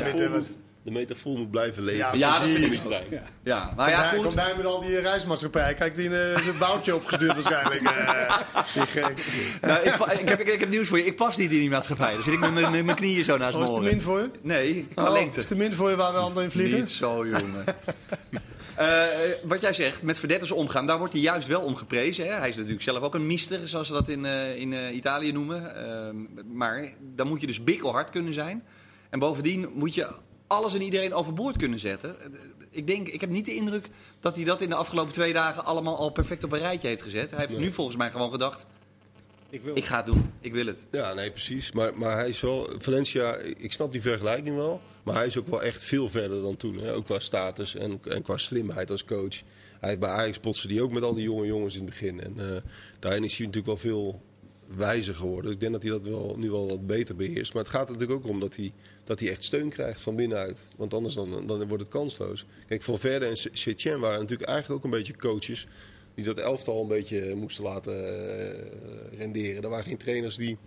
[0.85, 1.99] De metafoor, moet, blijven leven.
[1.99, 2.81] Ja, Ja, dat vind ik precies.
[2.85, 3.05] Trein.
[3.45, 4.23] Ja, nou ja, Hij goed.
[4.25, 5.75] komt daar met al die reismaatschappij.
[5.75, 7.81] Kijk, die eh, zijn boutje opgestuurd waarschijnlijk.
[7.83, 8.37] eh.
[9.61, 11.05] Nou, ik, ik, heb, ik, ik heb nieuws voor je.
[11.05, 12.13] Ik pas niet in die maatschappij.
[12.13, 14.19] Dan zit ik met mijn- knieën zo naast Oh, mijn is het te min voor
[14.21, 14.31] je?
[14.43, 15.29] Nee, qua Oh, lengte.
[15.29, 16.79] is het te min voor je waar we anderen in vliegen?
[16.79, 17.65] Niet zo, jongen.
[18.77, 19.03] Eh,
[19.45, 22.27] wat jij zegt, met verdetters omgaan, daar wordt hij juist wel om geprezen.
[22.27, 22.33] Hè?
[22.33, 25.33] Hij is natuurlijk zelf ook een mister, zoals ze dat in, eh, in eh, Italië
[25.33, 25.75] noemen.
[25.87, 26.17] Ehm,
[26.57, 28.63] maar dan moet je dus bikkelhard kunnen zijn.
[29.11, 30.09] En bovendien moet je
[30.51, 32.21] alles en iedereen overboord kunnen zetten.
[32.21, 32.27] Eh,
[32.71, 33.89] Ik, denk, ik heb niet de indruk
[34.21, 37.03] dat hij dat in de afgelopen twee dagen allemaal al perfect op een rijtje heeft
[37.03, 37.31] gezet.
[37.31, 37.61] Hij heeft Nee.
[37.61, 38.67] nu volgens mij gewoon gedacht,
[39.51, 40.79] Ik wil ik ga het doen, ik wil het.
[40.91, 41.73] Ja, nee, precies.
[41.73, 42.71] Maar, maar hij is wel...
[42.79, 44.81] Valencia, ik snap die vergelijking wel.
[45.03, 46.79] Maar hij is ook wel echt veel verder dan toen.
[46.79, 46.95] Hè?
[46.95, 49.37] Ook qua status en, en qua slimheid als coach.
[49.81, 52.21] Hij heeft bij Ajax botsen die ook met al die jonge jongens in het begin.
[52.21, 52.63] En eh,
[52.99, 54.23] daarin is hij natuurlijk wel veel
[54.77, 55.53] wijzer geworden.
[55.53, 57.55] Ik denk dat hij dat wel, nu wel wat beter beheerst.
[57.55, 58.73] Maar het gaat er natuurlijk ook om dat hij,
[59.05, 60.59] dat hij echt steun krijgt van binnenuit.
[60.77, 62.47] Want anders dan, dan wordt het kansloos.
[62.67, 65.67] Kijk, Valverde en Setien waren natuurlijk eigenlijk ook een beetje coaches...
[66.15, 69.63] die dat elftal een beetje moesten laten eh, renderen.
[69.63, 70.59] Er waren geen trainers die,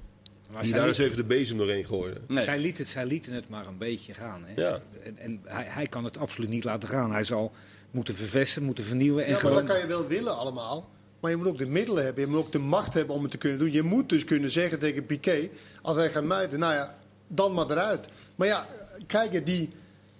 [0.51, 2.23] Maar die daar eens even de bezem doorheen gooiden.
[2.27, 2.43] Nee.
[2.43, 4.43] zij, liet het, zij lieten het maar een beetje gaan.
[4.45, 4.61] Hè?
[4.61, 4.81] Ja.
[5.03, 7.11] En, en hij, hij kan het absoluut niet laten gaan.
[7.11, 7.51] Hij zal
[7.91, 9.23] moeten vervesten, moeten vernieuwen.
[9.23, 9.65] En Ja, maar gewoon...
[9.65, 10.89] dat kan je wel willen allemaal.
[11.23, 12.23] Maar je moet ook de middelen hebben.
[12.23, 13.71] Je moet ook de macht hebben om het te kunnen doen.
[13.71, 15.49] Je moet dus kunnen zeggen tegen Piqué,
[15.81, 16.95] als hij gaat mijten, nou ja,
[17.27, 18.07] dan maar eruit.
[18.35, 18.67] Maar ja,
[19.07, 19.69] krijgen die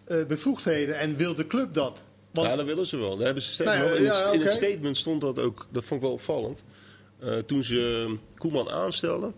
[0.04, 2.04] eh, bevoegdheden en wil de club dat?
[2.32, 3.16] Want Ja, dat willen ze wel.
[3.16, 3.98] Daar hebben ze steeds Nou ja, wel.
[3.98, 6.64] In, het, in het statement stond dat ook, dat vond ik wel opvallend.
[7.20, 9.34] Eh, toen ze eh, Koeman aanstelden,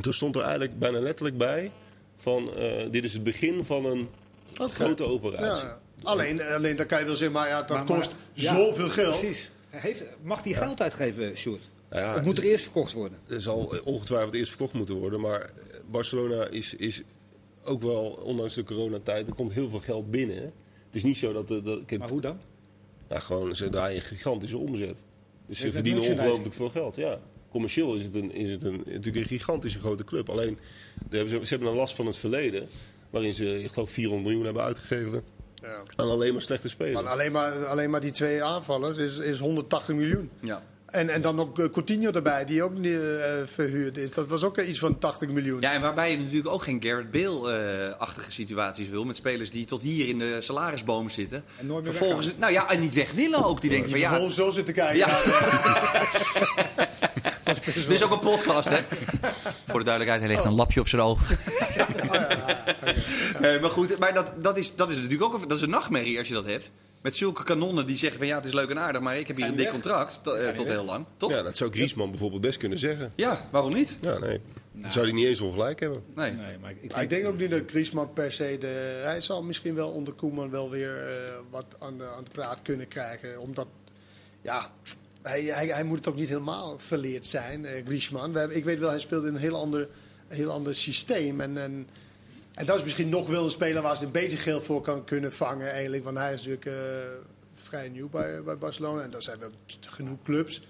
[0.00, 1.70] toen stond er eigenlijk bijna letterlijk bij
[2.16, 4.08] van eh, dit is het begin van een
[4.56, 4.70] Oké.
[4.70, 5.64] grote operatie.
[5.64, 8.56] ja, alleen, alleen dan kan je wel zeggen, maar ja, dat Maar- maar- kost ja,
[8.56, 9.18] zoveel geld.
[9.18, 9.50] Precies.
[9.70, 11.70] Heeft, mag hij geld uitgeven, Sjoerd?
[11.90, 13.18] Nou ja, het moet er eerst verkocht worden.
[13.28, 15.20] Er zal ongetwijfeld eerst verkocht moeten worden.
[15.20, 15.50] Maar eh,
[15.90, 17.02] Barcelona is, is
[17.64, 20.36] ook wel, ondanks de coronatijd, er komt heel veel geld binnen.
[20.86, 21.48] Het is niet zo dat...
[21.48, 22.38] dat, dat ik- Maar hoe dan?
[23.08, 24.96] nou, gewoon, ze draaien een gigantische omzet.
[25.46, 26.96] Dus ze verdienen ongelooflijk veel geld.
[26.96, 27.20] Ja.
[27.50, 30.28] Commercieel is het, een, is het een, natuurlijk een gigantische grote club.
[30.28, 30.58] Alleen,
[31.10, 32.68] ze hebben, ze hebben een last van het verleden.
[33.10, 35.22] Waarin ze, ik geloof, 400 miljoen hebben uitgegeven
[35.62, 35.82] Ja.
[35.96, 37.02] aan alleen maar slechte spelers.
[37.02, 40.30] Maar alleen, maar, alleen maar die twee aanvallers is, is 180 miljoen.
[40.40, 40.62] Ja.
[40.90, 42.92] En, en dan ook eh, Coutinho erbij, die ook eh,
[43.44, 44.12] verhuurd is.
[44.12, 45.60] Dat was ook eh, iets van 80 miljoen.
[45.60, 49.04] Ja, en waarbij je natuurlijk ook geen Garrett Bale-achtige situaties wil.
[49.04, 51.44] Met spelers die tot hier in de salarisboom zitten.
[51.56, 53.60] En nooit meer Vervolgens, nou ja, en niet weg willen ook.
[53.60, 54.96] Die denken van ja, vervolgens zo zitten kijken.
[54.96, 55.08] Ja.
[57.54, 58.78] Dit is ook een podcast hè.
[59.68, 61.30] Voor de duidelijkheid, hij legt een lapje op zijn oog.
[63.40, 65.70] Eh, maar goed, maar dat, dat, is, dat is natuurlijk ook een, dat is een
[65.70, 66.70] nachtmerrie als je dat hebt.
[67.02, 69.36] Met zulke kanonnen die zeggen van ja, het is leuk en aardig, maar ik heb
[69.36, 71.04] hier een dik contract to- eh, tot heel lang.
[71.16, 71.30] Toch?
[71.30, 73.12] Ja, dat zou Griezmann bijvoorbeeld best kunnen zeggen.
[73.14, 73.94] Ja, waarom niet?
[74.00, 74.40] Ja, nee.
[74.72, 76.02] Dan zou hij niet eens ongelijk hebben.
[76.14, 76.30] Nee.
[76.30, 78.56] Nee, maar ik, ik Maar ik denk ook niet dat Griezmann per se...
[78.60, 82.30] De, hij zal misschien wel onder Koeman wel weer eh, wat aan de, aan de
[82.30, 83.40] praat kunnen krijgen.
[83.40, 83.66] Omdat,
[84.42, 84.70] ja,
[85.28, 88.32] hij, hij, moet het ook niet helemaal verleerd zijn, eh, Griezmann.
[88.32, 89.88] We ik weet wel, hij speelt in een heel ander,
[90.28, 91.40] heel ander systeem.
[91.40, 91.88] En, en,
[92.54, 95.04] en dat is misschien nog wel een speler waar ze een beetje geld voor kan
[95.04, 96.04] kunnen vangen eigenlijk.
[96.04, 96.74] Want hij is natuurlijk eh,
[97.54, 99.02] vrij nieuw bij, bij Barcelona.
[99.02, 100.62] En er zijn wel genoeg clubs.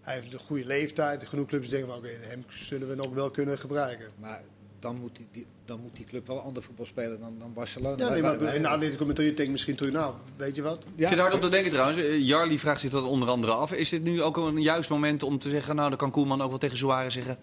[0.00, 1.28] Hij heeft een goede leeftijd.
[1.28, 4.10] Genoeg clubs denken van, oké, hem zullen we nog wel kunnen gebruiken.
[4.18, 4.42] Maar
[4.80, 8.04] dan moet die, die, dan moet die club wel ander voetbal spelen dan, dan Barcelona.
[8.04, 10.84] Ja, nee, maar in de Atletico Madrid denk ik misschien terug, nou, weet je wat?
[10.94, 11.98] Ik zit hard op te denken trouwens.
[11.98, 13.72] Eh, Jarly vraagt zich dat onder andere af.
[13.72, 15.76] Is dit nu ook een juist moment om te zeggen...
[15.76, 17.38] nou, dan kan Koeman ook wel tegen Suarez zeggen...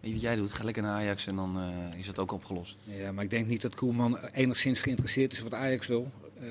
[0.00, 0.52] weet je wat jij doet?
[0.52, 2.76] Ga lekker naar Ajax en dan eh, is het ook opgelost.
[2.84, 6.10] Ja, maar ik denk niet dat Koelman enigszins geïnteresseerd is wat Ajax wil.
[6.40, 6.44] Eh,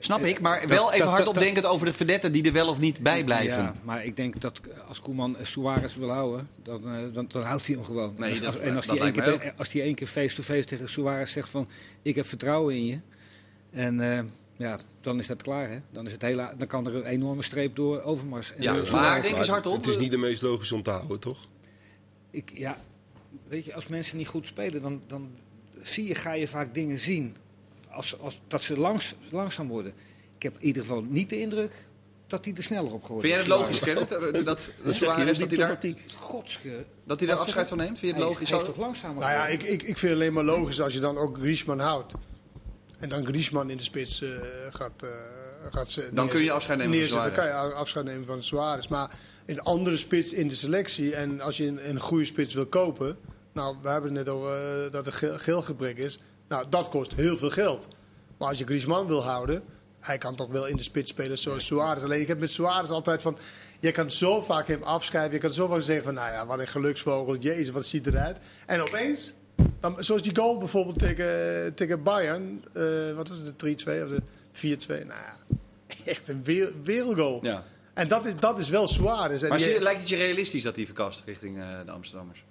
[0.00, 2.52] Snap ik, maar Dat- wel even dat- hardop dat- denkend over de verdetten die er
[2.52, 3.58] wel of niet bij blijven.
[3.62, 7.42] Ja, maar ik denk dat als Koeman eh, Suarez wil houden, dan, eh, dan, dan
[7.42, 8.14] houdt hij hem gewoon.
[8.16, 11.48] Nee, als- en als hij één keer, als hij één keer face-to-face tegen Suarez zegt
[11.48, 11.68] van
[12.02, 12.98] ik heb vertrouwen in je.
[13.70, 14.24] En eh,
[14.56, 15.70] ja, dan is dat klaar.
[15.70, 15.78] Hè?
[15.90, 18.54] Dan, is het hele, dan kan er een enorme streep door Overmars.
[18.54, 19.22] En Ja, door maar Suarez.
[19.26, 19.76] denk eens hardop.
[19.76, 21.48] Het is niet de meest logisch om te houden, toch?
[22.30, 22.78] Ik, ja,
[23.48, 25.30] weet je, als mensen niet goed spelen, dan, dan
[25.82, 27.36] zie je, ga je vaak dingen zien.
[27.98, 29.92] Als, als, dat ze langs, langzaam worden.
[30.36, 31.72] Ik heb in ieder geval niet de indruk
[32.26, 33.66] dat hij er sneller op geworden Vind jij het is.
[33.66, 34.08] logisch, Kenneth?
[34.08, 35.96] Dat, dat, je Suarez, heel dat hij daar.
[36.16, 36.84] Godske.
[37.04, 37.98] dat hij daar afscheid van neemt?
[37.98, 38.50] Vind je het is, logisch?
[38.50, 40.92] hij is toch langzamer Nou ja, ik, ik, ik vind het alleen maar logisch als
[40.92, 42.12] je dan ook Griezmann houdt.
[42.98, 44.28] En dan Griezmann in de spits eh,
[44.70, 45.08] gaat, eh
[45.72, 47.34] gaat ze Dan kun je afscheid nemen van neerzetten.
[47.34, 47.60] Dan Suarez.
[47.60, 48.86] kan je afscheid nemen van Suarez.
[48.88, 49.10] Maar
[49.46, 51.14] een andere spits in de selectie.
[51.14, 53.18] En als je een, een goede spits wil kopen,
[53.52, 56.20] Nou, we hebben het net over eh, dat er geel, geelgebrek is.
[56.48, 57.88] Nou, dat kost heel veel geld.
[58.38, 59.62] Maar als je Griezmann wil houden,
[60.00, 62.02] hij kan toch wel in de spits spelen zoals Suarez.
[62.02, 63.38] Alleen ik heb met Suarez altijd van,
[63.80, 65.32] je kan zo vaak hem afschrijven.
[65.32, 67.36] Je kan zo vaak zeggen van, nou ja, wat een geluksvogel.
[67.36, 68.38] Jezus, wat ziet eruit.
[68.66, 69.32] En opeens,
[69.80, 72.64] dan, zoals die goal bijvoorbeeld tegen, tegen Bayern.
[72.72, 72.82] eh,
[73.14, 74.88] wat was het, de 3-2 of de 4-2?
[74.88, 75.36] Nou ja,
[76.04, 76.44] echt een
[76.82, 77.44] wereldgoal.
[77.44, 77.64] Ja.
[77.94, 79.42] En dat is, dat is wel Suarez.
[79.48, 82.44] Maar die- zie- lijkt het je realistisch dat hij verkast richting eh, de Amsterdammers?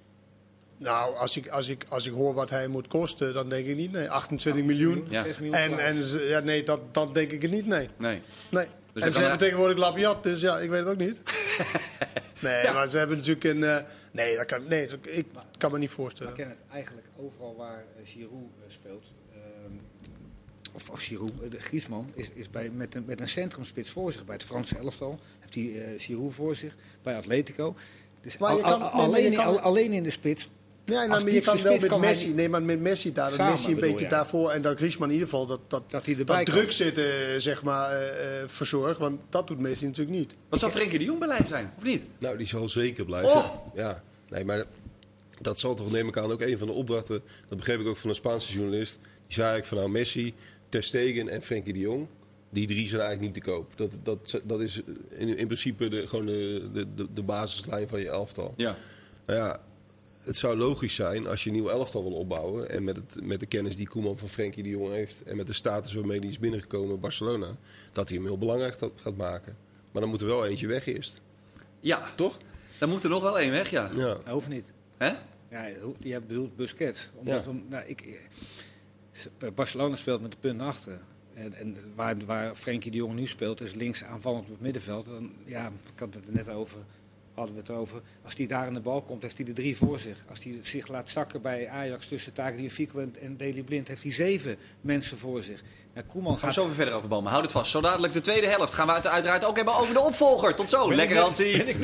[0.77, 3.75] Nou, als ik, als, ik, als ik hoor wat hij moet kosten, dan denk ik
[3.75, 4.09] niet nee.
[4.09, 5.05] 28 miljoen.
[5.09, 5.23] Ja.
[5.23, 5.95] 6 miljoen En, en
[6.27, 7.89] ja, nee, dat, dat denk ik het niet, nee.
[7.97, 8.21] Nee.
[8.51, 8.65] nee.
[8.93, 11.21] dan en ze hebben tegenwoordig Labiat, dus ja, ik weet het ook niet.
[12.39, 12.73] nee, Ja.
[12.73, 13.63] maar ze hebben natuurlijk een...
[13.63, 13.77] eh,
[14.11, 15.25] nee, dat kan, nee, dat- ik
[15.57, 16.31] kan me niet voorstellen.
[16.31, 19.05] Ik ken het eigenlijk overal waar eh, Giroud eh, speelt.
[19.33, 19.71] ehm,
[20.73, 24.25] of, of Giroud, de Griezmann is, is bij, met, een, met een centrumspits voor zich
[24.25, 25.19] bij het Franse elftal.
[25.39, 27.75] Heeft hij eh Giroud voor zich bij Atletico.
[28.21, 30.49] Dus Maar je kan- al- nee, maar je alleen, kan- al- alleen in de spits.
[30.87, 32.33] Ja, nou, Als maar je kan wel met kan Messi...
[32.33, 34.09] Nee, maar met Messi daar, dat Messi een beetje je?
[34.09, 34.51] daarvoor...
[34.51, 37.63] En dat Griezmann in ieder geval dat, dat, Dat hij erbij dat druk zitten, zeg
[37.63, 38.99] maar, eh, eh, verzorgt.
[38.99, 40.35] Want dat doet Messi natuurlijk niet.
[40.49, 42.03] Wat zou Frenkie de Jong beleid zijn, of niet?
[42.19, 43.31] Nou, die zal zeker blijven.
[43.31, 43.75] Oh!
[43.75, 44.63] Ja, nee, maar
[45.41, 47.21] dat zal toch, neem ik aan, ook een van de opdrachten.
[47.47, 48.93] Dat begreep ik ook van een Spaanse journalist.
[49.01, 50.33] Die zei eigenlijk van nou, Messi,
[50.69, 52.07] Ter Stegen en Frenkie de Jong.
[52.49, 53.71] Die drie zijn eigenlijk niet te koop.
[53.75, 57.99] Dat, dat, dat is in, in principe de, gewoon de, de, de, de basislijn van
[57.99, 58.53] je elftal.
[58.57, 58.75] Ja.
[59.25, 59.59] Nou ja,
[60.27, 62.69] het zou logisch zijn als je een nieuw elftal wil opbouwen.
[62.69, 65.23] En met, het, met de kennis die Koeman van Frenkie de Jong heeft.
[65.23, 67.47] En met de status waarmee hij is binnengekomen in Barcelona.
[67.91, 69.57] Dat hij hem heel belangrijk gaat- maken.
[69.91, 71.21] Maar dan moet er wel eentje weg eerst.
[71.79, 72.37] Ja, Toch?
[72.79, 73.89] dan moet er nog wel één weg, ja.
[73.95, 74.01] Ja.
[74.03, 74.71] Dat hoeft niet.
[74.97, 75.11] Hè?
[75.49, 75.65] Ja,
[75.99, 77.09] je hebt bedoeld Busquets.
[77.15, 77.49] Omdat, Ja.
[77.49, 78.01] om- nou, ik,
[79.39, 80.99] eh, Barcelona speelt met de punt achter.
[81.33, 85.05] En, en waar, waar Frenkie de Jong nu speelt, is links aanvallend op het middenveld.
[85.05, 86.79] Dan, ja, ik had het er net over,
[87.37, 88.01] hadden we het over.
[88.23, 90.25] Als hij daar aan de bal komt, heeft hij de drie voor zich.
[90.29, 94.11] Als hij zich laat zakken bij Ajax tussen Tagliafico en, en Daley Blind, heeft hij
[94.11, 95.63] zeven mensen voor zich.
[95.93, 97.27] Nou, Koeman Gaan we gaat zo weer verder over.
[97.27, 97.71] Houd het vast.
[97.71, 100.55] Zo dadelijk de tweede helft gaan we uiteraard ook hebben over de opvolger.
[100.55, 100.93] Tot zo.
[100.93, 101.75] Lekker Hansie.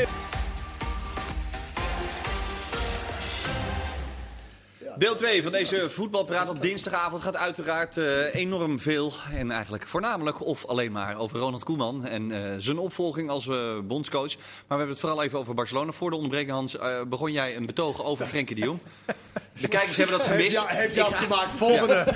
[5.04, 9.14] Deel 2 van deze voetbalpraat op dinsdagavond gaat uiteraard eh, enorm veel.
[9.34, 13.78] En eigenlijk voornamelijk of alleen maar over Ronald Koeman en eh, zijn opvolging als eh,
[13.84, 14.36] bondscoach.
[14.36, 15.92] Maar we hebben het vooral even over Barcelona.
[15.92, 18.80] Voor de onderbreking, Hans, begon jij een betoog over Frenkie de Jong.
[19.62, 20.52] De kijkers hebben dat gemist.
[20.52, 21.52] jou, heeft jou gemaakt.
[21.56, 22.06] Volgende.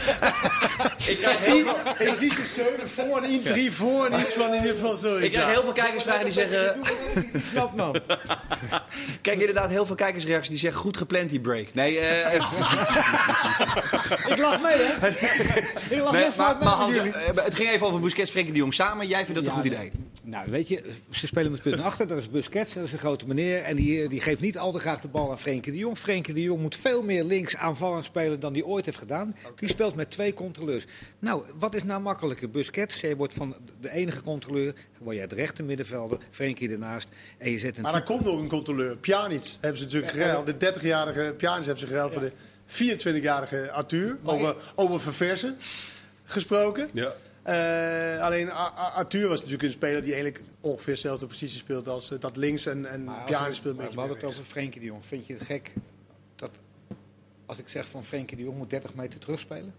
[1.08, 4.34] Ik krijg heel veel, Ik zie de zeunen voor en in, drie voor en iets
[4.34, 5.23] van in ieder geval zoiets.
[5.23, 5.52] ik krijg ja.
[5.52, 6.76] heel veel kijkersvragen die zeggen...
[7.52, 8.02] Snap man.
[9.21, 11.67] Kijk, inderdaad, heel veel kijkersreacties die zeggen goed gepland die break.
[11.73, 12.41] Nee, eh,
[14.32, 15.08] Ik lach mee, hè?
[15.96, 17.12] Ik lach nee, heel maar, vaak maar mee Hans, met jullie.
[17.13, 19.08] eh, het ging even over Busquets, Frenkie de Jong samen.
[19.08, 19.88] Jij vindt dat een Ja, goed nee.
[19.88, 19.92] idee?
[20.24, 22.08] Nou, weet je, ze spelen met punten achter.
[22.08, 23.63] Dat is Busquets, dat is een grote meneer.
[23.63, 25.98] En die, eh, die geeft niet al te graag de bal aan Frenkie de Jong.
[25.98, 29.36] Frenkie de Jong moet veel meer links aanvallend spelen dan hij ooit heeft gedaan.
[29.56, 30.86] Die speelt met twee controleurs.
[31.20, 32.50] Nou, wat is nou makkelijker?
[32.50, 34.74] Busquets, jij wordt van de enige controleur.
[34.98, 37.08] Word jij de rechter middenvelder, Frenkie ernaast.
[37.38, 38.98] En je zet een Maar er komt nog een controleur.
[38.98, 40.60] Pjanic hebben ze natuurlijk geruild.
[40.60, 42.32] De 30-jarige Pjanic hebben ze geruild voor de
[42.67, 44.17] 24-jarige Arthur.
[44.23, 45.58] Over, over verversen
[46.23, 46.89] gesproken.
[46.93, 47.13] Ja.
[47.43, 52.19] Eh, alleen Arthur was natuurlijk een speler die eigenlijk ongeveer dezelfde positie speelt als eh,
[52.19, 52.65] dat links.
[52.65, 54.38] En, en als we- speelt een maar beetje We hadden meer het rechts.
[54.38, 55.06] over Frenkie de Jong.
[55.06, 55.71] Vind je het gek
[56.36, 56.49] dat
[57.45, 59.73] als ik zeg van Frenkie de Jong moet 30 meter terugspelen?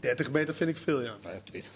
[0.00, 1.14] 30 meter vind ik veel, ja.
[1.22, 1.70] Nou ja, 20.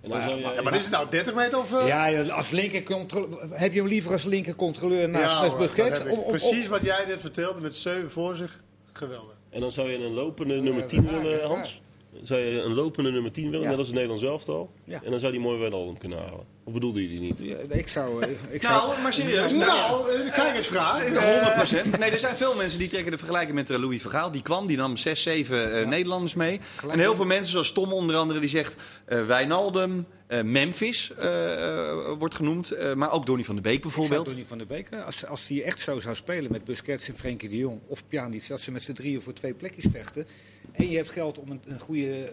[0.00, 1.72] En dan zou je, ja maar is het nou 30 meter of...
[1.72, 1.86] eh?
[1.86, 5.98] Ja, als linker controleur, heb je hem liever als linker controleur naast Ja, hoor, Busquets?
[5.98, 6.10] ik.
[6.10, 8.60] Om- om- Precies wat jij net vertelde met 7 voor zich.
[8.92, 9.35] Geweldig.
[9.56, 11.46] En dan zou je een lopende nummer 10 raar, willen.
[11.46, 11.80] Hans?
[12.22, 13.68] Zou je een lopende nummer 10 willen, Ja.
[13.68, 14.70] net als het Nederlands elftal?
[14.84, 15.02] Ja.
[15.04, 16.44] En dan zou die mooi Wijnaldum kunnen halen.
[16.66, 17.38] Of bedoelde je die niet?
[17.38, 18.22] Ja, ik zou...
[18.22, 19.52] eh, Ik zou Nou, maar serieus.
[19.52, 21.04] Nou, eh, kijkersvraag.
[21.04, 21.98] Eh, 100%.
[21.98, 24.30] Nee, er zijn veel mensen die trekken de vergelijking met eh, Louis Vergaal.
[24.30, 26.60] Die kwam, die nam 6, 7 eh, Nederlanders mee.
[26.90, 28.74] En heel veel mensen, zoals Tom onder andere, die zegt...
[29.04, 31.52] eh Wijnaldum, eh, Memphis eh,
[31.88, 32.70] eh, wordt genoemd.
[32.70, 34.26] eh, maar ook Donny van der Beek Ik zou bijvoorbeeld.
[34.28, 37.16] Donny van der Beek, eh, als, als die echt zo zou spelen met Busquets en
[37.16, 40.26] Frenkie de Jong of Pjanic, dat ze met z'n drieën voor twee plekjes vechten.
[40.72, 42.28] En je hebt geld om een, een goede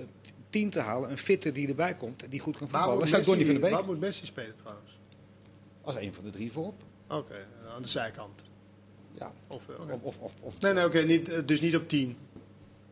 [0.53, 3.07] team te halen, een fitte die erbij komt, die goed kan Waar voetballen.
[3.19, 4.99] ik Donny van Messi, der Beek waar moet Messi spelen trouwens?
[5.81, 6.81] als een van de drie voorop.
[7.09, 8.43] Oké, aan de zijkant.
[9.19, 9.31] Ja.
[9.47, 9.93] Of, eh.
[9.93, 12.17] Of, of, of, of- Nee, nee, oké, niet, eh, dus niet op 10.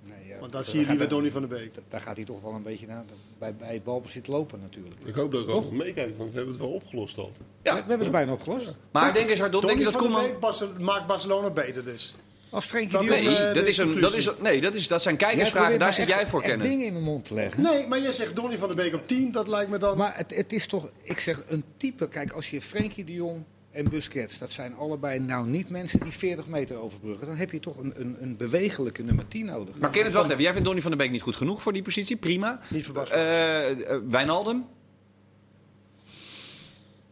[0.03, 1.71] Nee, ja, Want dan zie je liever er- Donny van der Beek.
[1.89, 3.03] Daar gaat hij toch wel een beetje naar,
[3.37, 4.95] bij, bij het balbezit lopen natuurlijk.
[5.05, 7.31] Ik hoop dat ik ook nog meekijk, want we hebben het wel opgelost al.
[7.35, 8.75] We, we hebben het bijna opgelost.
[8.91, 10.31] Maar denk eens hardop, denk je Donny dat van der Koeman...
[10.31, 12.15] Beek Barce- maakt Barcelona beter dus.
[12.51, 13.23] Als Frenkie Dat de is.
[13.23, 15.93] Nee, eh, dat de is een, dat is, nee dat, is, dat zijn kijkersvragen, daar
[15.93, 16.69] zit jij voor echt kennen.
[16.69, 17.63] dingen in mijn mond te leggen.
[17.63, 19.97] Nee, maar jij zegt Donny van der Beek op 10, dat lijkt me dan...
[19.97, 22.07] Maar het, het is toch, ik zeg een type.
[22.07, 26.11] Kijk, als je Frenkie de Jong en Busquets, dat zijn allebei nou niet mensen die
[26.11, 27.27] 40 meter overbruggen.
[27.27, 29.75] Dan heb je toch een, een, een bewegelijke nummer 10 nodig.
[29.77, 30.41] Maar Kenneth, wacht even.
[30.41, 32.15] Jij vindt Donny van der Beek niet goed genoeg voor die positie?
[32.15, 32.59] Prima.
[32.67, 33.11] Niet verbaasd.
[33.11, 34.65] Eh eh, Wijnaldum?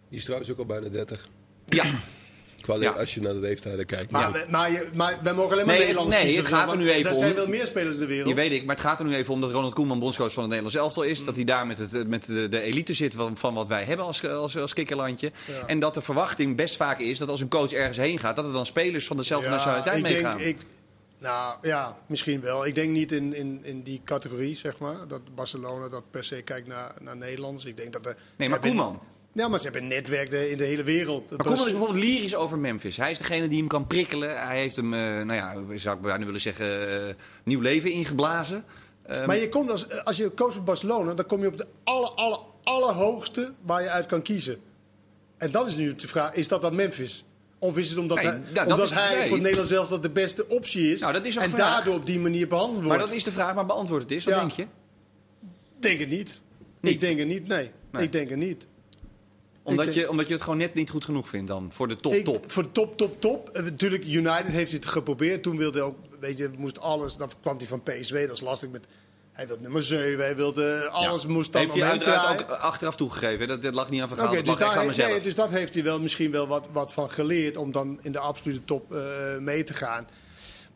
[0.10, 1.30] Die is trouwens ook al bijna 30.
[1.66, 1.86] Ja.
[2.62, 2.92] Qua le- Ja.
[2.92, 4.12] Als je naar de leeftijden kijkt.
[4.12, 4.32] Maar, Ja.
[4.32, 6.44] we- maar, je, maar wij mogen alleen maar Nee, Nederlanders nee, kiezen.
[6.44, 8.26] het gaat er nu even Er zijn om- wel meer spelers in de wereld.
[8.26, 10.44] Die weet ik, maar het gaat er nu even om dat Ronald Koeman bondscoach van
[10.44, 11.26] het Nederlands elftal is.
[11.26, 14.06] Dat hij daar met, het, met de, de elite zit van, van wat wij hebben
[14.06, 15.32] als, als, als kikkerlandje.
[15.48, 15.66] Ja.
[15.68, 18.46] En dat de verwachting best vaak is dat als een coach ergens heen gaat, dat
[18.46, 20.40] er dan spelers van dezelfde Ja, nationaliteit ik denk, meegaan.
[20.40, 20.58] ik,
[21.20, 22.66] nou ja, misschien wel.
[22.66, 24.96] Ik denk niet in, in, in die categorie, zeg maar.
[25.08, 27.66] Dat Barcelona dat per se kijkt naar, naar Nederlands.
[27.66, 29.02] Ik denk dat er, Nee, maar Koeman.
[29.34, 31.30] Ja, maar ze hebben een netwerk de- in de hele wereld.
[31.30, 32.98] Maar Koeman is bijvoorbeeld lyrisch over Memphis.
[32.98, 34.42] Hij is degene die hem kan prikkelen.
[34.48, 38.64] Hij heeft hem, eh, nou ja, zou ik bijna willen zeggen, eh, nieuw leven ingeblazen.
[39.06, 41.68] Ehm, Maar je komt als, als je coach voor Barcelona, dan kom je op de
[41.84, 44.58] aller, aller, allerhoogste waar je uit kan kiezen.
[45.38, 47.24] En dan is nu de vraag, is dat dan Memphis?
[47.60, 49.22] Of is het omdat Nee, hij, nou, dat omdat is- hij nee.
[49.24, 51.02] voor het Nederlands zelf dat de beste optie is?
[51.02, 51.60] Nou, dat is en vraag.
[51.60, 52.90] daardoor op die manier behandeld wordt?
[52.90, 54.26] maar dat is de vraag, maar beantwoord het eens.
[54.26, 54.40] Wat Ja.
[54.40, 54.66] denk je?
[55.80, 56.40] denk het niet.
[56.82, 56.94] Niet?
[56.94, 57.72] Ik denk het niet, nee.
[57.92, 58.04] Nee.
[58.04, 58.68] Ik denk het niet.
[59.64, 62.14] Omdat, je, omdat je het gewoon net niet goed genoeg vindt dan, voor de top,
[62.14, 62.52] Ik- top.
[62.52, 63.50] Voor de top, top, top.
[63.64, 65.44] Natuurlijk, United heeft het geprobeerd.
[65.44, 67.16] Toen wilde hij ook, weet je, moest alles.
[67.16, 68.86] Dan kwam hij van PSW, dat is lastig met.
[69.32, 71.30] Hij wilde nummer 7, hij wilde alles Ja.
[71.30, 73.48] moest dan Heeft hij uiteraard ook achteraf toegegeven.
[73.48, 75.10] Dat, dat lag niet aan Van Gaal, Oké, dat dus, daar, aan heeft- mezelf.
[75.12, 78.12] nee, dus dat heeft hij wel misschien wel wat, wat van geleerd om dan in
[78.12, 80.08] de absolute top eh, mee te gaan.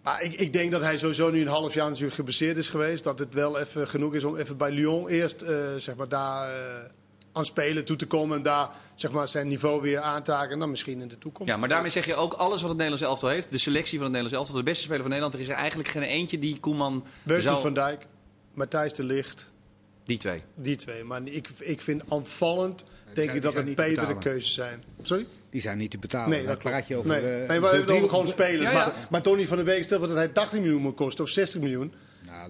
[0.03, 3.03] Maar ik, ik denk dat hij sowieso nu een half jaar natuurlijk geblesseerd is geweest.
[3.03, 6.49] Dat het wel even genoeg is om even bij Lyon eerst eh, zeg maar daar
[6.49, 6.55] eh,
[7.33, 8.37] aan spelen toe te komen.
[8.37, 10.51] En daar zeg maar, zijn niveau weer aan te haken.
[10.51, 11.51] En dan misschien in de toekomst.
[11.51, 13.51] Ja, maar daarmee zeg je ook alles wat het Nederlands elftal heeft.
[13.51, 15.35] De selectie van het Nederlands elftal, de beste speler van Nederland.
[15.35, 17.61] Er is er eigenlijk geen eentje die Koeman Virgil zou...
[17.61, 18.05] van Dijk,
[18.53, 19.51] Matthijs de Ligt,
[20.05, 20.43] Die twee.
[20.55, 21.03] die twee.
[21.03, 24.83] Maar ik, ik vind aanvallend, denk ik dat het betere keuzes zijn.
[25.01, 25.25] Sorry?
[25.49, 26.29] Die zijn niet te betalen.
[26.29, 27.09] Nee, dat praat je over.
[27.09, 27.19] nee.
[27.19, 28.61] eh, nee, maar we hebben het drie- over gewoon spelers.
[28.61, 28.85] Ja, ja.
[28.85, 31.61] Maar, maar Tony van der Beek stelt dat hij 80 miljoen moet kosten of 60
[31.61, 31.93] miljoen.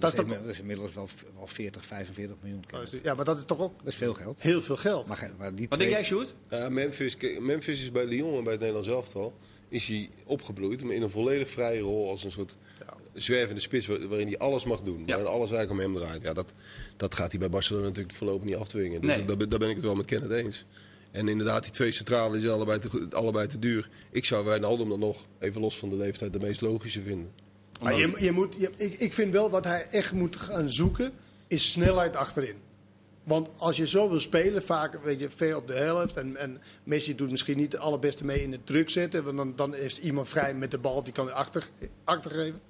[0.00, 2.64] dat, is toch- inmiddels- dat is inmiddels wel, wel 40, 45 miljoen.
[3.02, 4.42] Ja, maar dat is toch ook Dat is veel geld.
[4.42, 5.06] heel veel geld.
[5.06, 6.34] Maar, maar die Wat twee- denk jij, Sjoerd?
[6.50, 9.34] Ja, Memphis, Memphis is bij Lyon en bij het Nederlands elftal
[9.68, 12.56] is hij opgebloeid maar in een volledig vrije rol als een soort
[13.14, 14.98] zwervende spits waar- waarin hij alles mag doen.
[14.98, 15.04] Ja.
[15.06, 16.22] Waarin alles eigenlijk om hem draait.
[16.22, 16.52] Ja, dat,
[16.96, 19.00] dat gaat hij bij Barcelona natuurlijk voorlopig niet afdwingen.
[19.00, 19.24] Dus Nee.
[19.24, 20.64] daar, ben- daar ben ik het wel met Kenneth eens.
[21.10, 23.88] En inderdaad, die twee centralen zijn allebei te, allebei te duur.
[24.10, 27.30] Ik zou Wijnaldum dan nog, even los van de leeftijd, de meest logische vinden.
[27.84, 31.12] Maar je, je moet, je- ik, ik vind wel wat hij echt moet gaan zoeken,
[31.46, 32.56] is snelheid achterin.
[33.24, 36.16] Want als je zo wil spelen, vaak weet je, ver op de helft.
[36.16, 39.24] En, en Messi doet misschien niet de allerbeste mee in het druk zetten.
[39.24, 41.68] Want dan, dan is iemand vrij met de bal, die kan achter,
[42.04, 42.60] achtergeven.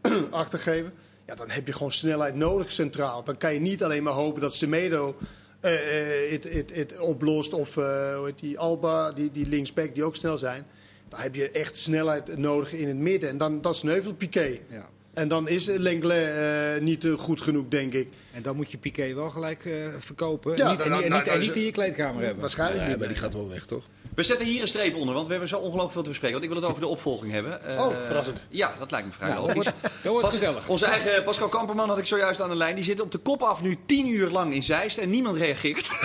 [0.30, 0.92] achtergeven.
[1.26, 3.24] Ja, dan heb je gewoon snelheid nodig centraal.
[3.24, 5.16] Dan kan je niet alleen maar hopen dat Semedo
[5.60, 7.52] eh, eh, het oplost.
[7.52, 10.66] Of eh, hoe heet die Alba, die, die linksback, die ook snel zijn.
[11.10, 13.28] Dan heb je echt snelheid nodig in het midden.
[13.28, 14.58] En dan, dan sneuvelt Piqué.
[14.68, 14.88] Ja.
[15.14, 18.08] En dan is Lenglet eh, niet eh, goed genoeg, denk ik.
[18.32, 20.56] En dan moet je Piqué wel gelijk eh, verkopen.
[20.56, 22.40] Ja, niet, en, nou, niet, en nou, niet, en nou, niet in je kleedkamer hebben.
[22.40, 22.98] Waarschijnlijk Ja, niet.
[22.98, 23.84] maar die gaat wel weg, toch?
[24.14, 26.38] We zetten hier een streep onder, want we hebben zo ongelooflijk veel te bespreken.
[26.40, 27.64] Want ik wil het over de opvolging hebben.
[27.64, 28.46] Eh, Oh, verrassend.
[28.48, 29.64] Ja, dat lijkt me vrij dat logisch.
[30.02, 30.68] dat wordt gezellig.
[30.68, 32.74] Onze eigen Pascal Kamperman had ik zojuist aan de lijn.
[32.74, 35.88] Die zit op de kop af nu tien uur lang in Zeist en niemand reageert.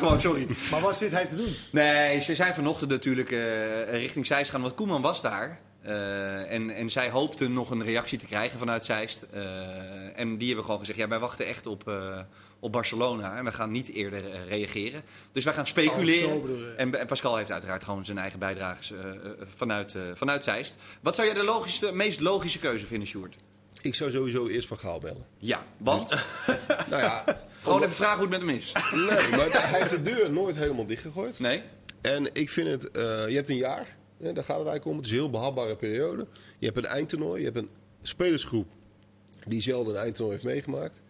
[0.00, 0.46] Gewoon, sorry.
[0.70, 1.54] Maar wat zit hij te doen?
[1.72, 5.60] Nee, ze zijn vanochtend natuurlijk eh, richting Zeist gaan, want Koeman was daar.
[5.82, 9.26] Eh, en, en zij hoopten nog een reactie te krijgen vanuit Zeist.
[9.32, 12.18] Eh, en die hebben gewoon gezegd, ja, wij wachten echt op, eh,
[12.60, 13.36] op Barcelona.
[13.36, 15.02] En we gaan niet eerder reageren.
[15.32, 16.28] Dus wij gaan speculeren.
[16.28, 16.74] Oh, zo je.
[16.76, 18.98] en, en Pascal heeft uiteraard gewoon zijn eigen bijdrages eh,
[19.56, 20.76] vanuit, eh, vanuit Zeist.
[21.00, 23.36] Wat zou jij de logischste, meest logische keuze vinden, Sjoerd?
[23.82, 25.26] Ik zou sowieso eerst van Gaal bellen.
[25.38, 26.10] Ja, want?
[26.90, 27.24] nou ja,
[27.62, 28.72] gewoon even vragen hoe het met hem is.
[28.92, 31.38] nee, maar hij heeft de deur nooit helemaal dichtgegooid.
[31.38, 31.62] Nee?
[32.00, 34.96] En ik vind het, eh, je hebt een jaar, ja, daar gaat het eigenlijk om.
[34.96, 36.26] Het is een heel behapbare periode.
[36.58, 37.68] Je hebt een eindtoernooi, je hebt een
[38.02, 38.66] spelersgroep
[39.46, 41.02] die zelden een eindtoernooi heeft meegemaakt.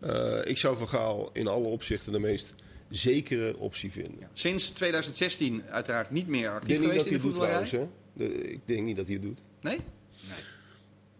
[0.00, 2.54] Eh, ik zou Van Gaal in alle opzichten de meest
[2.90, 4.28] zekere optie vinden.
[4.32, 7.50] Sinds 2016 uiteraard niet meer Ik actief denk niet geweest dat in hij de het
[7.50, 7.68] doet voetballerij.
[7.68, 8.32] trouwens.
[8.32, 8.42] Hè?
[8.42, 9.40] De- ik denk niet dat hij het doet.
[9.60, 9.78] Nee?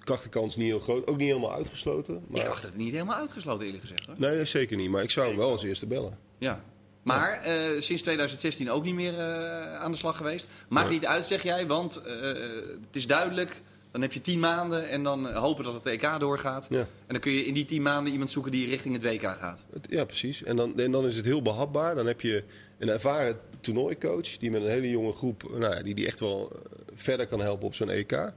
[0.05, 2.15] Krachtenkans niet heel groot, ook niet helemaal uitgesloten.
[2.15, 4.07] Ik Maar, dacht het niet helemaal uitgesloten eerlijk gezegd.
[4.07, 4.15] Hoor.
[4.19, 4.91] nee, zeker niet.
[4.91, 6.19] Maar ik zou hem wel als eerste bellen.
[6.39, 6.65] Ja.
[7.03, 10.49] Maar eh, sinds 2016 ook niet meer eh, aan de slag geweest.
[10.69, 10.99] Maakt Nee.
[10.99, 12.21] niet uit, zeg jij, want eh,
[12.87, 13.63] het is duidelijk.
[13.91, 16.67] Dan heb je tien maanden en dan hopen dat het EK doorgaat.
[16.71, 16.79] Ja.
[16.79, 19.65] En dan kun je in die tien maanden iemand zoeken die richting het WK gaat.
[19.89, 20.43] Ja, precies.
[20.43, 21.95] En dan, en dan is het heel behapbaar.
[21.95, 22.45] Dan heb je
[22.79, 26.53] een ervaren toernooicoach die met een hele jonge groep, nou ja, die, die echt wel
[26.95, 28.33] verder kan helpen op zo'n EK.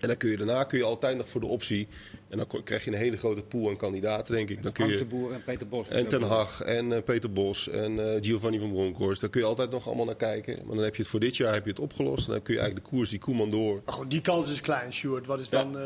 [0.00, 1.88] En dan kun je daarna kun je altijd nog voor de optie.
[2.28, 4.62] En dan krijg je een hele grote pool aan kandidaten, denk ik.
[4.62, 5.88] Dan kun je, de Boer en Peter Bos.
[5.88, 9.20] en Ten Hag en eh, Peter Bos en eh, Giovanni van Bronckhorst.
[9.20, 10.58] Daar kun je altijd nog allemaal naar kijken.
[10.66, 12.26] Maar dan heb je het voor dit jaar heb je het opgelost.
[12.26, 13.82] En dan kun je eigenlijk de koers die Koeman door.
[13.84, 15.26] Maar goed, die kans is klein, Sjoerd.
[15.26, 15.62] Wat is Ja.
[15.62, 15.82] dan, eh,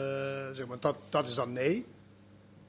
[0.52, 1.84] zeg maar, dat, dat is dan nee.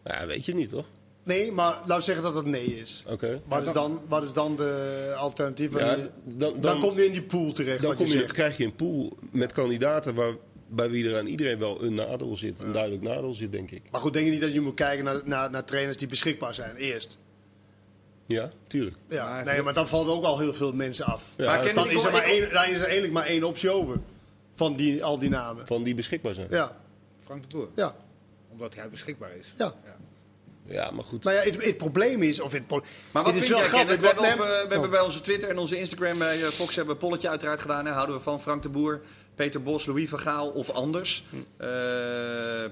[0.04, 0.86] Ja, weet je niet, toch?
[1.24, 3.04] Nee, maar laat zeggen dat het nee is.
[3.08, 3.42] Oké.
[3.46, 5.80] Wat is, dan, wat is dan de alternatief?
[5.80, 8.20] Ja, dan, dan, dan, komt hij in die pool terecht, dan wat kom je je,
[8.20, 8.32] zegt.
[8.34, 10.34] krijg je een pool met kandidaten waar,
[10.68, 12.60] bij wie er aan iedereen wel een nadeel zit.
[12.60, 13.82] Een duidelijk nadeel zit, denk ik.
[13.92, 16.54] Maar goed, denk je niet dat je moet kijken naar, naar, naar trainers die beschikbaar
[16.54, 17.18] zijn, eerst?
[18.26, 18.96] Ja, tuurlijk.
[19.10, 21.34] Ja, Maar- nee, maar dan valt ook al heel veel mensen af.
[21.38, 23.70] Ja, Maar ken- Dan is, er maar één, dan is er eigenlijk maar één optie
[23.70, 24.00] over.
[24.54, 25.68] Van die, al die namen.
[25.68, 26.48] Van die beschikbaar zijn.
[26.50, 26.78] Ja,
[27.24, 27.70] Frank de Boer.
[27.76, 27.96] ja,
[28.52, 29.54] Omdat hij beschikbaar is.
[29.58, 29.74] ja.
[30.68, 31.24] Ja, maar goed.
[31.24, 32.40] Nou ja, het, het probleem is...
[32.40, 34.00] Of het, Maar wat het is wel grappig.
[34.00, 36.96] We, hebben, op, we hebben bij onze Twitter en onze Instagram bij eh, Fox hebben
[36.96, 37.86] we een polletje uiteraard gedaan.
[37.86, 37.92] Hè.
[37.92, 39.02] Houden we van Frank de Boer,
[39.36, 41.26] Peter Bos, Louis van Gaal of anders?
[41.30, 41.36] Hm.
[41.58, 41.70] Eh,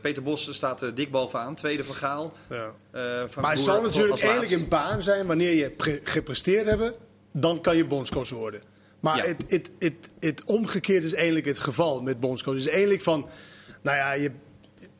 [0.01, 1.55] Peter Bos staat er dik bovenaan.
[1.55, 2.33] Tweede van Gaal.
[2.49, 2.55] Ja.
[2.91, 3.01] Eh,
[3.41, 6.91] Maar het als natuurlijk eigenlijk een baan zijn wanneer je pre- gepresteerd hebt,
[7.31, 8.61] dan kan je bondscoach worden.
[8.99, 9.23] Maar Ja.
[9.23, 12.55] het, het, het, het omgekeerd is eigenlijk het geval met bondscoach.
[12.55, 13.27] Het is eigenlijk van,
[13.81, 14.31] nou ja, je,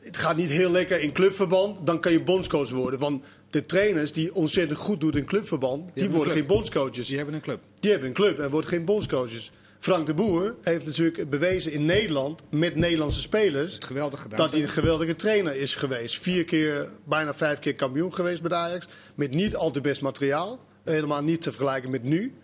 [0.00, 3.00] het gaat niet heel lekker in clubverband, dan kan je bondscoach worden.
[3.00, 6.36] Want de trainers die ontzettend goed doen in clubverband, die, worden club.
[6.36, 7.06] geen bondscoaches.
[7.06, 7.60] Die hebben een club.
[7.80, 9.50] Die hebben een club en worden geen bondscoaches.
[9.84, 14.38] Frank de Boer heeft natuurlijk bewezen in Nederland met Nederlandse spelers Geweldig gedaan.
[14.38, 16.18] dat hij een geweldige trainer is geweest.
[16.18, 18.86] Vier keer, bijna vijf keer kampioen geweest bij Ajax.
[19.14, 20.64] Met niet al te best materiaal.
[20.84, 22.34] Helemaal niet te vergelijken met nu.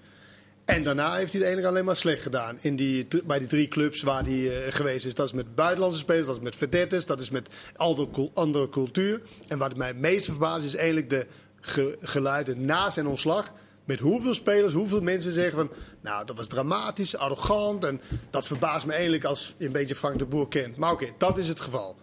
[0.65, 2.59] En daarna heeft hij het eigenlijk alleen maar slecht gedaan.
[2.61, 5.15] In die, bij die drie clubs waar hij eh, geweest is.
[5.15, 8.69] Dat is met buitenlandse spelers, dat is met vedettes, dat is met andere, cul- andere
[8.69, 9.21] cultuur.
[9.49, 11.27] En wat mij het meeste verbaast is eigenlijk de
[11.61, 13.53] ge- geluiden na zijn ontslag.
[13.91, 15.71] Met hoeveel spelers, hoeveel mensen zeggen van...
[16.01, 17.85] Nou, dat was dramatisch, arrogant.
[17.85, 18.01] En
[18.31, 20.77] dat verbaast me eigenlijk als je een beetje Frank de Boer kent.
[20.77, 21.97] Maar oké, dat is het geval.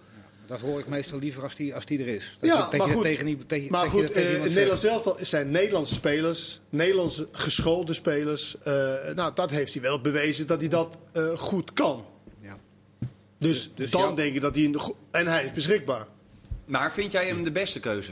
[0.47, 2.38] Dat hoor ik meestal liever als die, als die er is.
[2.39, 4.54] Dat Ja, maar goed, Tegen, die- tegen, maar goed tegen zegt.
[4.54, 8.56] Nederlands elftal zijn Nederlandse spelers, Nederlandse geschoolde spelers.
[8.60, 8.73] Eh,
[9.15, 12.06] nou, dat heeft hij wel bewezen dat hij dat eh, goed kan.
[12.41, 12.58] Ja.
[13.38, 14.15] Dus, Dus- dus dan ja.
[14.15, 14.63] denk ik dat hij...
[14.63, 16.08] In de en hij is beschikbaar.
[16.65, 18.12] Maar vind jij hem de beste keuze?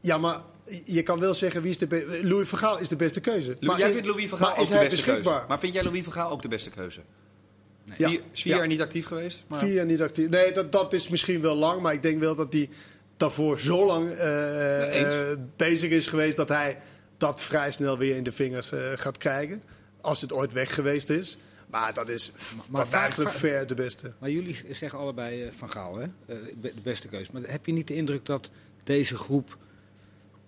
[0.00, 0.40] Ja, maar
[0.84, 3.56] je kan wel zeggen wie is de Louis van Gaal is de beste keuze.
[3.60, 5.32] Maar jij is- vindt Louis van Gaal ook is de hij beste beschikbaar?
[5.32, 5.48] keuze?
[5.48, 7.00] Maar vind jij Louis van Gaal ook de beste keuze?
[7.96, 8.08] Ja.
[8.08, 8.58] Vier, is vier Ja.
[8.58, 9.44] jaar niet actief geweest?
[9.48, 9.58] Maar...
[9.58, 10.28] Vier jaar niet actief.
[10.28, 11.80] Nee, dat, dat is misschien wel lang.
[11.82, 12.68] Maar ik denk wel dat hij
[13.16, 16.36] daarvoor zo lang eh, eh, bezig is geweest...
[16.36, 16.78] dat hij
[17.16, 19.62] dat vrij snel weer in de vingers eh, gaat krijgen.
[20.00, 21.38] Als het ooit weg geweest is.
[21.70, 22.32] Maar dat is
[22.70, 24.12] maar maar eigenlijk vaak- ver de beste.
[24.18, 26.06] Maar jullie zeggen allebei Van Gaal, hè?
[26.60, 27.30] De beste keuze.
[27.32, 28.50] Maar heb je niet de indruk dat
[28.84, 29.56] deze groep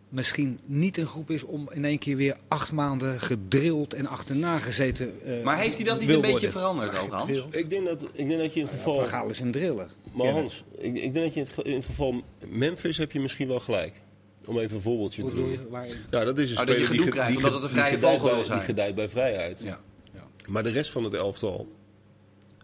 [0.09, 4.59] misschien niet een groep is om in één keer weer acht maanden gedrild en achterna
[4.59, 6.51] gezeten eh, Maar heeft hij dat niet een beetje worden?
[6.51, 7.45] veranderd ook, Hans?
[7.51, 8.95] Ik denk dat, ik denk dat je in het geval...
[8.95, 9.87] Van Gaal is een driller.
[10.13, 13.13] Maar Hans, ik, ik denk dat je in het, ge- in het geval Memphis heb
[13.13, 14.01] je misschien wel gelijk.
[14.47, 15.85] Om even een voorbeeldje Hoe te bedoel doen.
[16.11, 17.63] Ja, dat is een Oh, dat je speler die, gedoe ge- krijgt die, omdat het
[17.63, 18.59] een vrije vogel wil bij- zijn.
[18.59, 19.61] Die gedijt bij vrijheid.
[19.61, 19.81] Ja.
[20.15, 20.27] ja.
[20.47, 21.67] Maar de rest van het elftal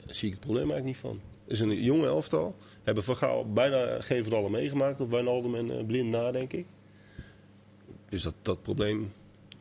[0.07, 1.21] zie ik het probleem eigenlijk niet van.
[1.45, 2.57] Het is een jonge elftal.
[2.83, 5.01] Hebben Van Gaal bijna geen van allen meegemaakt.
[5.01, 6.67] Op Wijnaldum en eh, Blind na, denk ik.
[8.09, 9.13] Dus dat, dat probleem...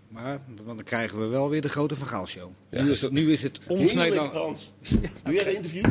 [0.07, 2.49] Maar want dan krijgen we wel weer de grote Van Gaal show.
[2.69, 4.31] Ja, nu, is dat- nu is het ons Nederland.
[4.33, 4.71] Hans.
[5.23, 5.85] Doe jij een interview?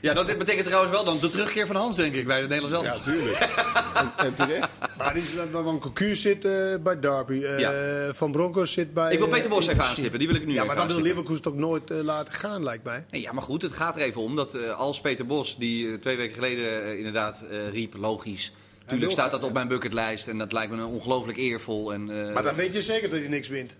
[0.00, 2.88] Ja, dat betekent trouwens wel dan de terugkeer van Hans, denk ik, bij het Nederlands
[2.88, 3.36] Ja, tuurlijk.
[3.94, 4.68] en, en terecht.
[4.98, 7.42] Maar die is, Van Cocu zit eh, bij Derby.
[7.44, 8.14] eh, Ja.
[8.14, 9.12] Van Bronckhorst zit bij...
[9.12, 10.76] Ik wil Peter eh, Bos even in- aanstippen, die wil ik nu Ja, even maar
[10.76, 11.22] dan wil aanstippen.
[11.24, 13.06] Leverkusen toch nooit eh, laten gaan, lijkt mij.
[13.10, 15.88] Nee, ja, maar goed, het gaat er even om dat eh, als Peter Bos, die
[15.88, 18.52] eh, twee weken geleden eh, inderdaad eh, riep, logisch.
[18.86, 21.92] Tuurlijk staat dat op mijn bucketlijst en dat lijkt me een ongelooflijk eervol.
[21.92, 23.76] En, eh, Maar dan weet je zeker dat hij niks wint.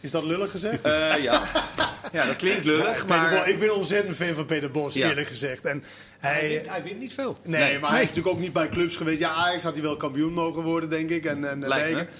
[0.00, 0.82] Is dat lullig gezegd?
[0.84, 1.42] eh, ja.
[2.12, 3.48] ja, dat klinkt lullig, Bos- maar...
[3.48, 5.08] ik ben ontzettend fan van Peter Bos, Ja.
[5.08, 5.64] eerlijk gezegd.
[5.64, 5.84] En
[6.18, 7.38] Hij hij, wint, hij wint niet veel.
[7.44, 7.78] nee, Nee.
[7.78, 9.18] maar hij is natuurlijk ook niet bij clubs geweest.
[9.18, 11.24] Ja, Ajax had hij wel kampioen mogen worden, denk ik.
[11.24, 12.12] En, en, Lijkt.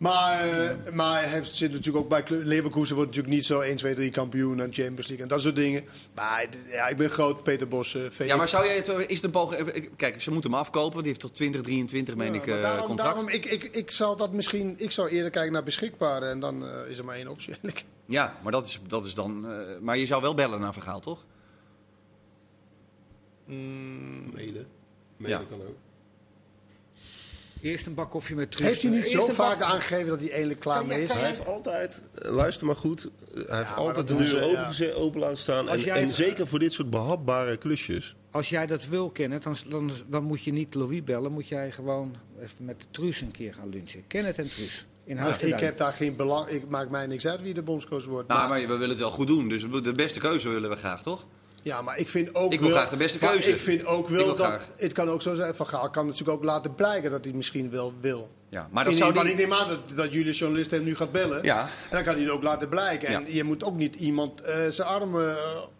[0.00, 3.76] Maar, eh, maar hij heeft, zit natuurlijk ook bij Leverkusen wordt natuurlijk niet zo 1,
[3.76, 5.84] 2, 3 kampioen en Champions League en dat soort dingen.
[6.14, 8.26] Maar ja, ik ben groot Peter Bos eh, fan.
[8.26, 8.88] Ja, maar zou jij het...
[8.88, 9.90] Is het een poging...
[9.96, 12.86] Kijk, ze moeten hem afkopen, want die heeft tot 2023, meen Ja, ik, eh, daarom,
[12.86, 13.10] contract.
[13.14, 16.66] daarom, ik, ik, ik zou dat misschien, ik zou eerder kijken naar beschikbare en dan
[16.66, 17.84] eh, is er maar één optie eigenlijk.
[18.06, 19.50] Ja, maar dat is, dat is dan...
[19.52, 21.24] eh, maar je zou wel bellen naar Vergaal, toch?
[23.44, 24.64] Mede.
[25.16, 25.42] Mede Ja.
[25.50, 25.76] kan ook.
[27.62, 28.68] Eerst een bak koffie met Truus.
[28.68, 31.12] Heeft hij niet Eerst zo vaak bak- aangegeven dat hij eindelijk klaar mee is?
[31.12, 33.08] Hij heeft altijd, luister maar goed,
[33.46, 35.68] hij heeft altijd de doen deur open, open laten staan.
[35.68, 38.14] En, jij en het- zeker voor dit soort behapbare klusjes.
[38.30, 41.32] Als jij dat wil kennen, dan, dan, dan moet je niet Louis bellen.
[41.32, 44.06] Moet jij gewoon even met Truus een keer gaan lunchen.
[44.06, 44.86] Kenneth en Truus.
[45.04, 48.04] In huis ik heb daar geen belang, ik maak mij niks uit wie de bondscoach
[48.04, 48.28] wordt.
[48.28, 50.76] Nou, maar, maar we willen het wel goed doen, dus de beste keuze willen we
[50.76, 51.26] graag, toch?
[51.62, 53.50] Ja, maar ik vind ook Ik wil wel, graag de beste maar keuze.
[53.50, 54.68] Ik vind ook wel wil dat graag.
[54.76, 55.54] het kan ook zo zijn.
[55.54, 58.30] Van Gaal kan natuurlijk ook laten blijken dat hij misschien wel wil.
[58.48, 59.22] Ja, maar dat In- zou die...
[59.30, 61.42] ik neem aan dat, dat jullie journalist hem nu gaat bellen.
[61.44, 61.60] Ja.
[61.60, 63.08] En dan kan hij het ook laten blijken.
[63.08, 63.32] En Ja.
[63.34, 65.36] je moet ook niet iemand eh, zijn armen uh,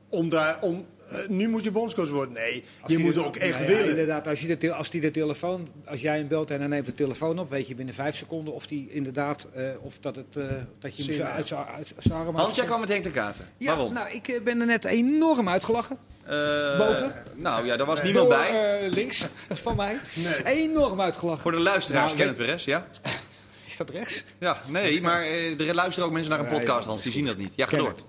[0.08, 0.62] omdraaien.
[0.62, 2.34] Om, eh, nu moet je bondscoach worden.
[2.34, 3.90] Nee, Als je moet ook echt nou ja, willen.
[3.90, 6.86] Inderdaad, als, je de als, die de telefoon, als jij hem belt en hij neemt
[6.86, 10.36] de telefoon op, weet je binnen vijf seconden of die inderdaad, eh, of dat, het,
[10.36, 10.44] eh,
[10.78, 13.48] dat je hem uit zijn arm Hans, jij kwam met Henk de Katen.
[13.56, 13.92] Ja, Waarom?
[13.92, 15.98] nou, ik ben er net enorm uitgelachen.
[16.24, 17.12] Eh, boven?
[17.34, 18.80] Nou ja, daar was niemand Door, bij.
[18.84, 19.98] eh, links van mij.
[20.14, 20.44] Nee.
[20.62, 21.42] Enorm uitgelachen.
[21.42, 22.86] Voor de luisteraars, Nou, Kenneth Perez, ja?
[23.68, 24.24] Is dat rechts?
[24.38, 27.02] Ja, nee, maar eh, er luisteren ook mensen naar een podcast, Hans.
[27.02, 27.52] Die zien dat niet.
[27.56, 27.86] Ja, ga door.
[27.86, 28.04] Kenneth.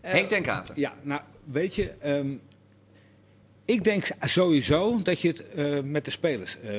[0.00, 0.74] Henk ten Katen.
[0.78, 1.20] Ja, nou,
[1.52, 2.34] weet je, ehm,
[3.64, 6.70] ik denk sowieso dat je het eh, met de spelers, eh,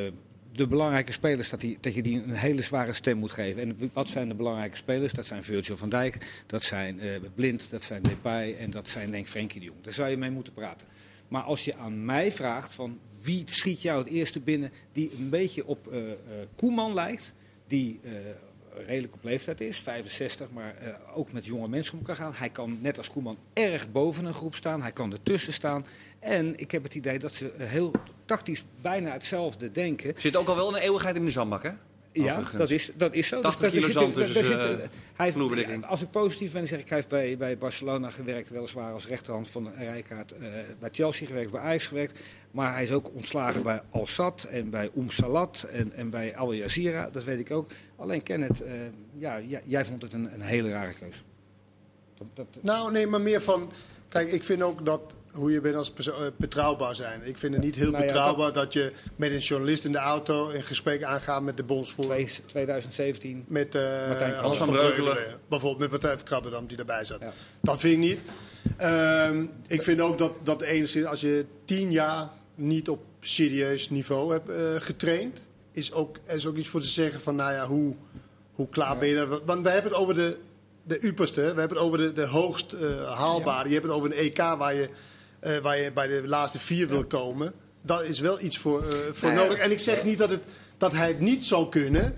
[0.51, 3.61] de belangrijke spelers, dat, die, dat je die een hele zware stem moet geven.
[3.61, 5.13] En wat zijn de belangrijke spelers?
[5.13, 9.11] Dat zijn Virgil van Dijk, dat zijn eh, Blind, dat zijn Depay en dat zijn
[9.11, 9.81] denk ik Frenkie de Jong.
[9.81, 10.87] Daar zou je mee moeten praten.
[11.27, 15.29] Maar als je aan mij vraagt van wie schiet jou het eerste binnen die een
[15.29, 15.93] beetje op
[16.55, 17.33] Koeman lijkt,
[17.67, 17.99] die
[18.75, 22.33] redelijk op leeftijd is, 65, maar eh, ook met jonge mensen om kan gaan.
[22.35, 25.85] Hij kan net als Koeman erg boven een groep staan, hij kan ertussen staan.
[26.19, 27.91] En ik heb het idee dat ze heel
[28.25, 30.13] tactisch bijna hetzelfde denken.
[30.17, 31.71] Zit ook al wel een eeuwigheid in de zandbak, hè?
[32.13, 33.41] Ja, dat is, dat is zo.
[33.41, 35.35] 80 Dus kilo zand tussen eh, hij heeft-
[35.85, 39.47] Als ik positief ben, zeg ik, hij heeft bij, bij Barcelona gewerkt, weliswaar als rechterhand
[39.49, 40.31] van Rijkaard.
[40.31, 40.39] eh
[40.79, 42.19] bij Chelsea gewerkt, bij Ajax gewerkt.
[42.51, 46.35] Maar hij is ook ontslagen bij Al Sadd en bij Oum Salat en, en bij
[46.37, 47.09] Al Jazeera.
[47.09, 47.71] Dat weet ik ook.
[47.95, 48.73] Alleen Kenneth, eh,
[49.17, 51.21] ja, jij, jij vond het een, een hele rare keuze.
[52.17, 53.71] Dat, dat, Nou, nee, maar meer van.
[54.07, 57.21] Kijk, ik vind ook dat hoe je bent als eh, betrouwbaar zijn.
[57.23, 58.73] Ik vind het niet heel Nou ja, betrouwbaar dat...
[58.73, 62.15] je met een journalist in de auto een gesprek aangaat met de bondsvoerder.
[62.15, 63.45] twee- 2017.
[63.47, 65.17] Met Martijn Hans van Breukelen.
[65.47, 67.19] Bijvoorbeeld met Partij voor Krabberdam die erbij zat.
[67.19, 67.33] Ja.
[67.61, 68.19] Dat vind ik niet.
[68.77, 74.31] Ehm, ik vind ook dat, dat enigszins als je tien jaar niet op serieus niveau
[74.31, 75.41] hebt eh, getraind...
[75.73, 77.95] Is ook, is ook iets voor te zeggen van, nou ja, hoe,
[78.53, 79.45] hoe klaar ben je daar?
[79.45, 80.37] Want we hebben het over de,
[80.83, 82.75] de uperste, we hebben het over de, de hoogst
[83.13, 83.67] haalbare.
[83.67, 84.89] Je hebt het over een EK waar je,
[85.41, 87.53] eh, waar je bij de laatste vier wil komen.
[87.81, 89.57] Dat is wel iets voor, eh, voor nodig.
[89.57, 90.43] En ik zeg niet dat, het,
[90.77, 92.17] dat hij het niet zou kunnen.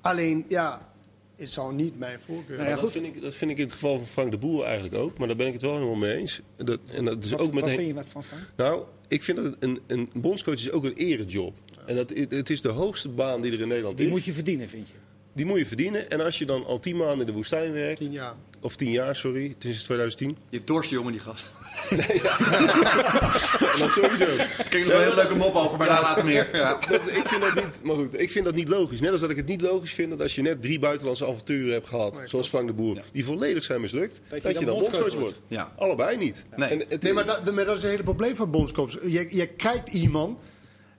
[0.00, 0.92] Alleen, ja,
[1.36, 3.72] het zou niet mijn voorkeur Nou ja, dat, vind ik, dat vind ik in het
[3.72, 5.18] geval van Frank de Boer eigenlijk ook.
[5.18, 6.40] Maar daar ben ik het wel helemaal mee eens.
[6.56, 8.42] Dat, en dat is Wat, ook met wat vind je wat van Frank?
[8.56, 11.56] Nou, ik vind dat een, een bondscoach is ook een erejob.
[11.86, 14.12] En dat, het is de hoogste baan die er in Nederland Die is.
[14.12, 14.94] moet je verdienen, vind je?
[15.38, 16.10] Die moet je verdienen.
[16.10, 18.34] En als je dan al tien maanden in de woestijn werkt, tien jaar.
[18.60, 20.28] of tien jaar, sorry, het is 2010.
[20.48, 21.50] Je hebt dorst, jongen, die gast.
[23.72, 24.24] En dat sowieso.
[24.24, 26.48] Ik kreeg er wel een hele leuke mop over, maar daar later meer.
[26.56, 26.78] Ja.
[26.88, 29.00] Dat- ik vind dat niet, maar goed, ik vind dat niet logisch.
[29.00, 31.72] Net als dat ik het niet logisch vind dat als je net drie buitenlandse avonturen
[31.72, 35.40] hebt gehad, zoals Frank de Boer, die volledig zijn mislukt, dat je, dan, bondscoach wordt.
[35.48, 35.72] Ja.
[35.76, 36.44] Allebei niet.
[36.56, 36.68] Nee.
[36.68, 38.92] En het, Nee, maar dat, maar dat is het hele probleem van bondscoach.
[38.92, 40.38] Je, je krijgt iemand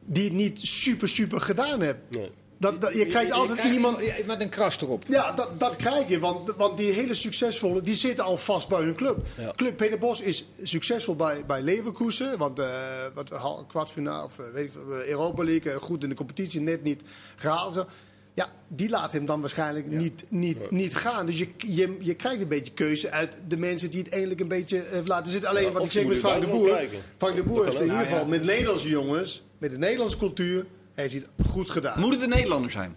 [0.06, 1.96] die het niet super, super gedaan heeft.
[2.10, 2.30] Nee.
[2.60, 4.26] Dat, dat, je krijgt altijd krijgt iemand...
[4.26, 5.04] met een kras erop.
[5.08, 6.20] Ja, dat, dat krijg je.
[6.20, 9.26] Want, want die hele succesvolle, die zitten al vast bij hun club.
[9.38, 9.54] Ja.
[9.56, 12.38] Club Peter Bos is succesvol bij, bij Leverkusen.
[12.38, 12.68] Want eh
[13.14, 13.32] wat,
[13.68, 17.02] kwartfinale, of eh, weet ik eh, Europa League, goed in de competitie, net niet
[17.36, 17.86] gehaald.
[18.34, 21.26] Ja, die laat hem dan waarschijnlijk niet, niet, niet gaan.
[21.26, 24.48] Dus je, je, je krijgt een beetje keuze uit de mensen die het eigenlijk een
[24.48, 25.50] beetje laten zitten.
[25.50, 26.80] Alleen wat ik ze zeg met Frank de Boer.
[27.18, 30.66] Frank de Boer heeft kan in ieder geval met Nederlandse jongens, met de Nederlandse cultuur,
[31.00, 32.00] heeft hij het goed gedaan.
[32.00, 32.96] Moet het een Nederlander zijn?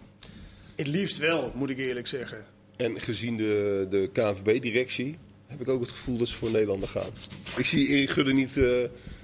[0.75, 2.45] Het liefst wel, moet ik eerlijk zeggen.
[2.75, 7.09] En gezien de, de KNVB-directie heb ik ook het gevoel dat ze voor Nederlander gaan.
[7.57, 8.81] Ik zie Erik Gudde niet eh,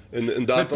[0.09, 0.75] een, een, data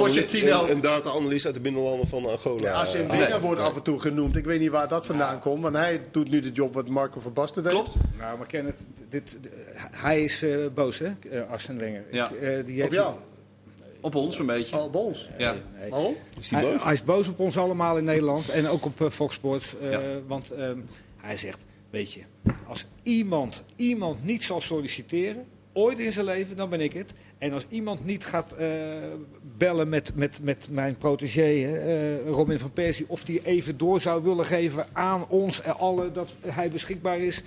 [0.82, 2.70] data-analyst uit de binnenlanden van Angola.
[2.70, 4.36] Ja, Arsene Wenger wordt af en toe genoemd.
[4.36, 5.62] Ik weet niet waar dat vandaan komt.
[5.62, 7.72] Want hij doet nu de job wat Marco van Basten deed.
[7.72, 7.96] Klopt.
[8.18, 9.40] Nou, maar Kenneth, dit,
[9.92, 12.04] hij is eh, boos, hè, Arsene Wenger.
[12.12, 12.30] Ja.
[12.30, 13.16] Ik, eh, die Op jou?
[14.04, 14.78] Op ons een beetje.
[14.78, 15.30] Oh, bij ons.
[15.38, 15.56] Ja.
[15.80, 15.90] Nee.
[15.90, 16.16] Waarom?
[16.40, 16.84] Is Hij, boos?
[16.84, 19.76] hij is boos op ons allemaal in Nederland en ook op eh, Fox Sports.
[19.82, 20.02] eh, Ja.
[20.28, 20.80] Want ehm,
[21.18, 22.22] hij zegt, weet je,
[22.68, 27.14] als iemand, iemand niet zal solliciteren, ooit in zijn leven, dan ben ik het.
[27.44, 28.68] En als iemand niet gaat eh,
[29.58, 34.02] bellen met, met, met mijn protégé, hè, eh, Robin van Persie, of die even door
[34.02, 37.42] zou willen geven aan ons en allen dat hij beschikbaar is.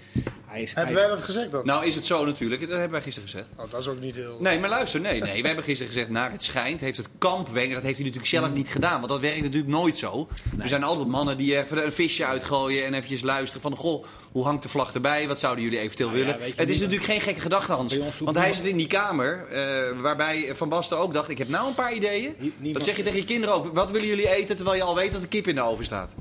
[0.46, 1.66] Hij is, hij Hebben is- wij dat gezegd dan?
[1.66, 3.48] Nou is het zo natuurlijk, dat hebben wij gisteren gezegd.
[3.56, 4.36] Oh, dat is ook niet heel...
[4.40, 5.40] Nee, maar luister, nee, nee.
[5.40, 8.32] We hebben gisteren gezegd, naar het schijnt, heeft het kamp Wenger, dat heeft hij natuurlijk
[8.34, 8.96] zelf niet gedaan.
[8.96, 10.28] Want dat werkt natuurlijk nooit zo.
[10.60, 14.44] Er zijn altijd mannen die even een visje uitgooien en eventjes luisteren van, goh, hoe
[14.44, 15.28] hangt de vlag erbij?
[15.28, 16.40] Wat zouden jullie eventueel Nou ja, willen?
[16.56, 17.98] het is niet- natuurlijk geen gekke gedachte, Hans.
[18.20, 21.68] Want hij zit in die kamer, eh, waarbij Van Basten ook dacht, ik heb nou
[21.68, 22.34] een paar ideeën.
[22.38, 23.74] niemand- Dat zeg je tegen je kinderen ook.
[23.74, 26.14] Wat willen jullie eten, terwijl je al weet dat de kip in de oven staat?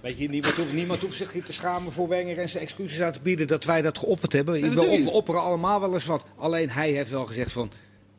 [0.00, 3.00] Weet je, niemand hoeft, niemand hoeft zich hier te schamen voor Wenger en zijn excuses
[3.00, 4.74] aan te bieden dat wij dat geopperd hebben.
[4.74, 6.22] We opperen allemaal wel eens wat.
[6.36, 7.70] Alleen hij heeft wel gezegd van,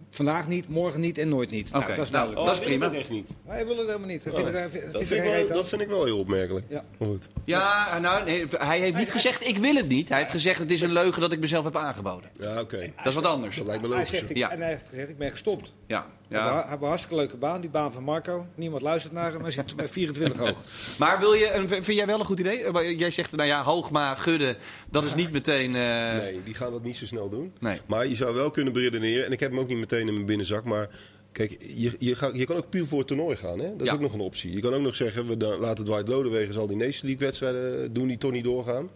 [0.09, 1.71] Vandaag niet, morgen niet en nooit niet.
[1.71, 2.85] Nou, Oké, dat is nou, dat is wil ik prima.
[2.85, 3.29] ook echt niet.
[3.45, 4.27] Wij willen het helemaal niet.
[4.27, 6.65] Oh, dat, vinden vind wel, dat vind ik wel heel opmerkelijk.
[6.69, 6.83] Ja.
[6.97, 7.29] Goed.
[7.43, 10.09] Ja, nou, nee, hij heeft niet gezegd ik wil het niet.
[10.09, 12.29] Hij heeft gezegd het is een leugen dat ik mezelf heb aangeboden.
[12.39, 12.91] Ja, oké.
[12.97, 13.57] Dat is wat anders.
[13.57, 14.23] Dat lijkt me logisch.
[14.33, 14.51] Ja.
[14.51, 15.73] En hij heeft gezegd, ik ben gestopt.
[15.87, 16.61] Ja, We hebben ja.
[16.63, 18.45] we hebben een hartstikke leuke baan, die baan van Marco.
[18.55, 20.63] Niemand luistert naar hem, hij zit bij 24 hoog.
[20.99, 22.95] Maar wil je, een- vind jij wel een goed idee?
[22.97, 24.55] Jij zegt, nou ja, Hoogma, Gudde,
[24.91, 25.75] dat is niet meteen...
[25.75, 27.53] eh, Nee, die gaan dat niet zo snel doen.
[27.59, 27.79] Nee.
[27.87, 30.25] Maar je zou wel kunnen beredeneren, en ik heb hem ook niet meteen in mijn
[30.25, 30.89] binnenzak, maar
[31.31, 33.59] kijk, je, je, je kan ook puur voor het toernooi gaan.
[33.59, 33.69] Hè?
[33.71, 33.93] Dat is Ja.
[33.93, 34.51] ook nog een optie.
[34.53, 37.93] Je kan ook nog zeggen, we dan, laten Dwight Lodewegen al die Nation League wedstrijden
[37.93, 38.89] doen die toch niet doorgaan.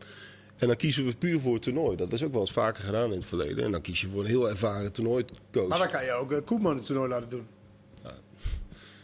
[0.64, 1.98] En dan kiezen we puur voor het toernooi.
[1.98, 3.64] Dat is ook wel eens vaker gedaan in het verleden.
[3.64, 5.68] En dan kies je voor een heel ervaren toernooicoach.
[5.68, 7.48] Maar dan kan je ook eh, Koeman het toernooi laten doen.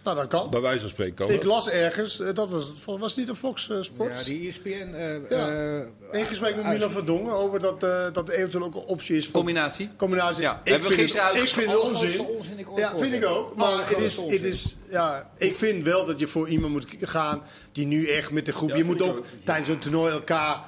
[0.03, 0.49] Nou, dat kan.
[0.49, 3.35] Bij wijze van spreken kan Ik las ergens, eh, dat was, was het niet op
[3.37, 4.23] Fox eh, Ja, Sports?
[4.25, 4.69] die ESPN...
[4.69, 5.49] eh Ja.
[5.79, 9.17] eh, Eén gesprek met Milan Verdongen over dat, eh, dat er eventueel ook een optie
[9.17, 9.89] is voor Combinatie?
[9.97, 10.41] combinatie.
[10.41, 12.59] Ja, hebben we vind het, ik vind het onzin.
[12.59, 13.55] ik Ja, vind ik ook.
[13.55, 17.41] Maar het is, het is, ja, ik vind wel dat je voor iemand moet gaan
[17.71, 18.69] die nu echt met de groep.
[18.69, 19.25] Ja, je moet ik ook ook.
[19.43, 20.59] tijdens een toernooi elkaar,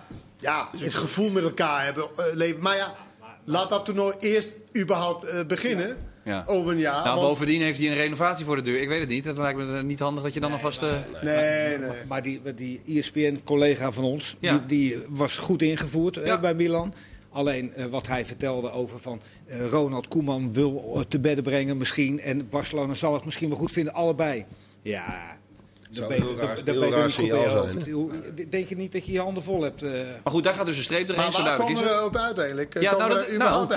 [0.41, 2.03] ja, het gevoel met elkaar hebben.
[2.17, 2.61] eh, leven.
[2.61, 2.95] Maar ja,
[3.43, 5.97] laat dat toernooi eerst überhaupt eh, beginnen.
[6.23, 6.43] Ja.
[6.47, 7.03] Over een jaar.
[7.03, 8.81] Nou, want- bovendien heeft hij een renovatie voor de deur.
[8.81, 9.23] Ik weet het niet.
[9.23, 10.81] Dat lijkt me niet handig dat je dan alvast...
[10.81, 11.89] eh, nee, nee.
[12.07, 14.57] Maar die, die ESPN-collega van ons, Ja.
[14.57, 16.39] die, die was goed ingevoerd eh, Ja.
[16.39, 16.93] bij Milan.
[17.31, 22.19] Alleen eh, wat hij vertelde over van eh, Ronald Koeman wil te bedden brengen misschien.
[22.21, 24.45] En Barcelona zal het misschien wel goed vinden, allebei.
[24.81, 25.37] Ja,
[25.91, 27.67] Zou ben heel raar- heel signaal
[28.49, 29.83] Denk je niet dat je je handen vol hebt?
[29.83, 29.91] eh?
[30.23, 32.17] Maar goed, daar gaat dus een streep doorheen, Maar zo waar komen is we op
[32.17, 32.81] uiteindelijk?
[32.81, 33.67] Ja, nou, dat, nou,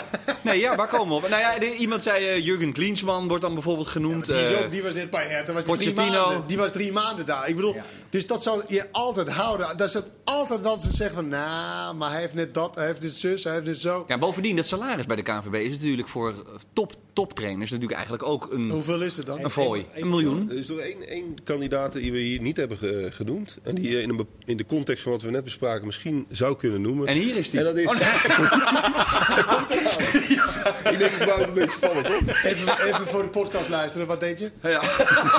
[0.42, 1.28] nee, ja, waar komen we op?
[1.28, 4.26] Nou ja, iemand zei eh, Jurgen Klinsmann wordt dan bijvoorbeeld genoemd.
[4.26, 6.70] Die, is eh, ook, die was net bij Hertha, was die drie, maanden, die was
[6.70, 7.48] drie maanden daar.
[7.48, 7.76] Ik bedoel,
[8.10, 9.76] dus dat zou je altijd houden.
[9.76, 12.86] Dat is het altijd dat ze zeggen van, nou, maar hij heeft net dat, hij
[12.86, 14.04] heeft dit zus, hij heeft dit zo.
[14.06, 16.34] ja, bovendien, dat salaris bij de KNVB is natuurlijk voor
[16.72, 19.44] top, toptrainers natuurlijk eigenlijk ook een, Hoeveel is het dan?
[19.44, 19.86] een fooi.
[19.94, 20.50] Een miljoen.
[20.50, 23.58] Er is één, één kandidaat die we hier niet hebben ge- genoemd.
[23.62, 26.26] En die je in, een, be- in de context van wat we net bespraken misschien
[26.30, 27.06] zou kunnen noemen.
[27.06, 27.58] En hier is die.
[27.58, 27.86] En dat is.
[27.86, 29.78] Oh, nee.
[30.92, 32.20] Ik denk, ik wou het een beetje spannend hoor.
[32.42, 34.50] Even, even voor de podcast luisteren, wat deed je?
[34.62, 34.82] Ja.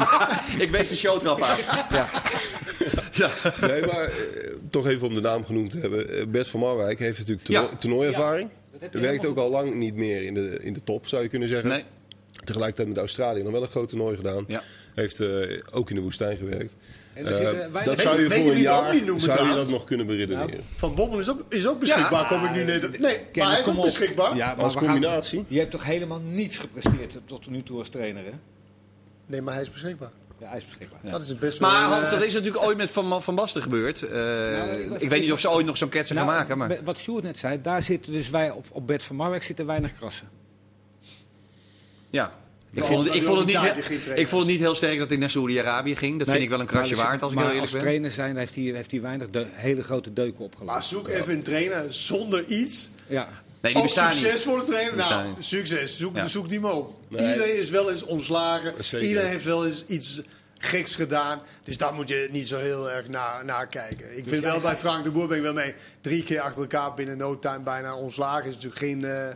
[0.63, 1.57] ik wees de showtrap aan.
[1.89, 2.09] Ja.
[3.11, 3.30] Ja.
[3.68, 4.11] Nee, maar eh,
[4.70, 6.09] toch even om de naam genoemd te hebben.
[6.09, 7.78] Eh, Bert van Marwijk heeft natuurlijk toernooi, Ja.
[7.78, 8.49] toernooiervaring.
[8.91, 11.47] je Werkt ook al lang niet meer in de, in de top, zou je kunnen
[11.47, 11.70] zeggen.
[11.70, 11.84] Nee.
[12.43, 14.45] Tegelijkertijd met Australië nog wel een groot toernooi gedaan.
[14.47, 14.63] Ja.
[14.96, 15.28] Heeft eh,
[15.74, 16.76] ook in de woestijn gewerkt.
[17.14, 19.56] En Eh, zitten weinig- dat zou je je voor een jaar niet noemen zou je
[19.56, 20.60] dat nog kunnen beredeneren.
[20.76, 22.28] Van Bommel is ook, is ook beschikbaar, Ja.
[22.28, 23.00] kom ik nu net.
[23.00, 23.84] Nee, Ken- maar hij is ook op.
[23.84, 24.36] beschikbaar.
[24.36, 25.46] Ja, maar Als gaan- combinatie?
[25.48, 28.32] die heeft toch helemaal niets gepresteerd tot nu toe als trainer, hè?
[29.26, 30.12] Nee, maar hij is beschikbaar.
[30.39, 31.00] Ja, hij is beschikbaar.
[31.04, 31.70] Dat is het best wel.
[31.70, 34.02] Maar Hans, dat is natuurlijk ooit met Van, van Basten gebeurd.
[34.02, 36.58] Eh, Nou, ik weet niet of ze ooit nog zo'n ketsen gaan Nou, maken.
[36.58, 36.78] Maar...
[36.84, 39.93] Wat Sjoerd net zei, daar zitten dus wij op, op Bert van Marwijk zitten weinig
[39.93, 40.28] krassen.
[42.10, 42.34] Ja.
[42.76, 45.09] Ik vond, het, ik, maar vond het niet, ik vond het niet heel sterk dat
[45.09, 46.19] hij naar Saoedi-Arabië ging.
[46.19, 47.89] Dat vind ik wel een krasje maar waard, als ik maar heel eerlijk als ben.
[47.89, 50.84] trainer zijn heeft hij, heeft hij weinig de, hele grote deuken Maar opgelopen.
[50.84, 52.89] zoek even een trainer zonder iets.
[53.07, 53.28] Ja.
[53.61, 54.95] Nee, die Ook bestaan succesvolle trainer.
[54.95, 55.45] Nou, niet.
[55.45, 55.97] succes.
[55.97, 56.28] Zoek, Ja.
[56.28, 56.93] zoek die maar op.
[57.07, 57.32] Nee.
[57.32, 58.84] Iedereen is wel eens ontslagen.
[58.84, 59.07] Zeker.
[59.07, 60.21] Iedereen heeft wel eens iets
[60.59, 61.41] geks gedaan.
[61.63, 64.17] Dus daar moet je niet zo heel erg naar, naar kijken.
[64.17, 65.73] Ik vind wel bij Frank de Boer ben ik wel mee.
[66.01, 68.47] Drie keer achter elkaar binnen no time bijna ontslagen.
[68.49, 69.28] Is natuurlijk geen, eh,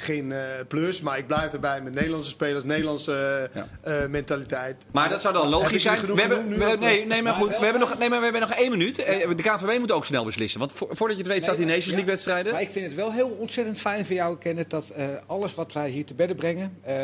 [0.00, 1.00] geen eh, plus.
[1.00, 2.64] Maar ik blijf erbij met Nederlandse spelers.
[2.64, 3.62] Nederlandse eh,
[4.02, 4.08] Ja.
[4.08, 4.76] mentaliteit.
[4.92, 5.98] Maar dat zou dan logisch zijn.
[5.98, 7.48] genoeg We hebben, we- nee, nee, maar goed.
[7.48, 8.98] We hebben, nog, nee, maar we hebben nog één minuut.
[8.98, 10.60] Eh, De KNVB moet ook snel beslissen.
[10.60, 12.52] Want vo- voordat je het weet staat die Nations League wedstrijden.
[12.52, 15.72] Maar ik vind het wel heel ontzettend fijn voor jou, Kenneth, dat eh, alles wat
[15.72, 16.94] wij hier te bedden brengen, eh,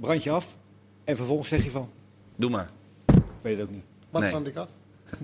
[0.00, 0.56] brand je af.
[1.04, 1.90] En vervolgens zeg je van,
[2.36, 2.70] Doe maar.
[3.06, 3.84] ik weet het ook niet.
[4.10, 4.30] Wat Nee.
[4.30, 4.68] kan ik af?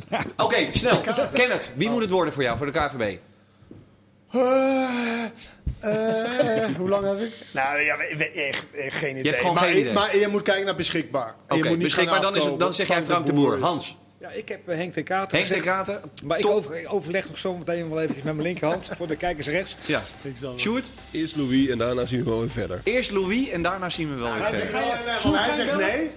[0.36, 1.00] Oké, snel.
[1.32, 3.18] Kenneth, wie moet het worden voor jou, voor de KNVB?
[4.34, 5.24] Eh,
[5.80, 7.32] eh, hoe lang heb ik?
[7.50, 9.24] Nou ja, we- we- echt, echt geen idee.
[9.24, 9.92] hebt gewoon maar, geen idee.
[9.92, 11.34] maar je moet kijken naar beschikbaar.
[11.48, 12.20] Oké, moet niet beschikbaar.
[12.20, 13.60] Dan, is het, dan zeg jij Frank de Boer.
[13.60, 15.38] Hans, Ja, ik heb eh, Henk ten Kater.
[15.38, 16.00] Henk de Kraten.
[16.24, 16.52] Maar ik Top.
[16.54, 19.76] over, ik overleg nog zo meteen wel eventjes met mijn linkerhand voor de kijkers rechts.
[19.86, 20.02] Ja.
[20.40, 20.58] Wel.
[20.58, 22.80] Sjoerd, Eerst Louis en daarna zien we wel weer verder.
[22.84, 24.68] eerst Louis en daarna zien we wel weer Ga je- verder.
[24.74, 25.86] ga je- hij zegt bellen?
[25.96, 26.10] nee.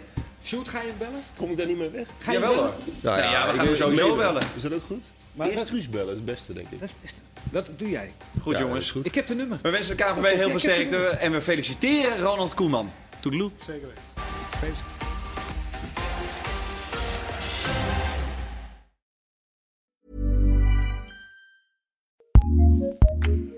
[0.44, 1.22] Sjoerd, ga je hem bellen?
[1.38, 2.08] Kom ik daar niet meer weg?
[2.20, 2.70] Ga je Jawel bellen?
[2.72, 2.80] hoor.
[3.02, 4.42] Nou Nee, ja, we ik gaan hem sowieso bellen.
[4.56, 5.04] Is dat ook goed?
[5.38, 6.80] Maar Eerst dat- Truus bellen is het beste, denk ik.
[6.80, 7.14] Dat, is
[7.52, 8.12] dat doe jij.
[8.42, 8.80] Goed Ja, jongens.
[8.86, 9.06] is goed.
[9.06, 9.60] Ik heb de nummer.
[9.62, 12.92] We wensen de KNVB heel veel sterkte en we feliciteren Ronald Koeman.
[13.20, 13.52] Toedeloe.
[13.62, 14.86] Zeker weten.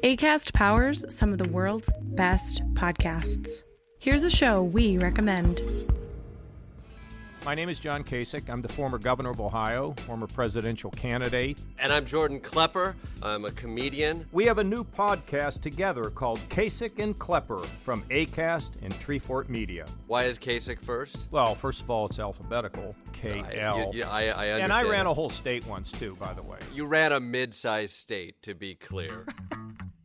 [0.03, 3.63] ACAST powers some of the world's best podcasts.
[3.99, 5.61] Here's a show we recommend.
[7.45, 8.49] My name is John Kasich.
[8.49, 11.57] I'm the former governor of Ohio, former presidential candidate.
[11.79, 12.95] And I'm Jordan Klepper.
[13.23, 14.27] I'm a comedian.
[14.31, 19.85] We have a new podcast together called Kasich and Klepper from ACAST and Treefort Media.
[20.07, 21.27] Why is Kasich first?
[21.31, 23.91] Well, first of all, it's alphabetical K L.
[23.93, 24.63] You- I, I understand.
[24.63, 25.11] And I ran that.
[25.11, 26.59] a whole state once, too, by the way.
[26.73, 29.25] You ran a mid-sized state, to be clear.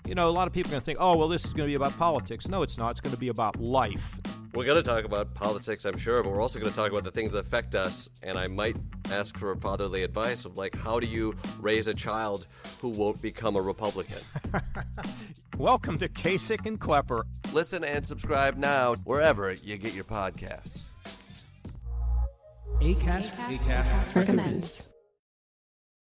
[0.07, 1.67] You know, a lot of people are going to think, oh, well, this is going
[1.67, 2.47] to be about politics.
[2.47, 2.91] No, it's not.
[2.91, 4.21] It's going to be about life.
[4.55, 7.03] We're going to talk about politics, I'm sure, but we're also going to talk about
[7.03, 8.09] the things that affect us.
[8.23, 8.77] And I might
[9.11, 12.47] ask for fatherly advice of like, how do you raise a child
[12.81, 14.19] who won't become a Republican?
[15.59, 17.27] Welcome to Kasich and Klepper.
[17.53, 20.85] Listen and subscribe now wherever you get your podcasts.
[22.81, 23.33] ACAST.
[23.33, 24.15] ACAST.
[24.15, 24.89] recommends.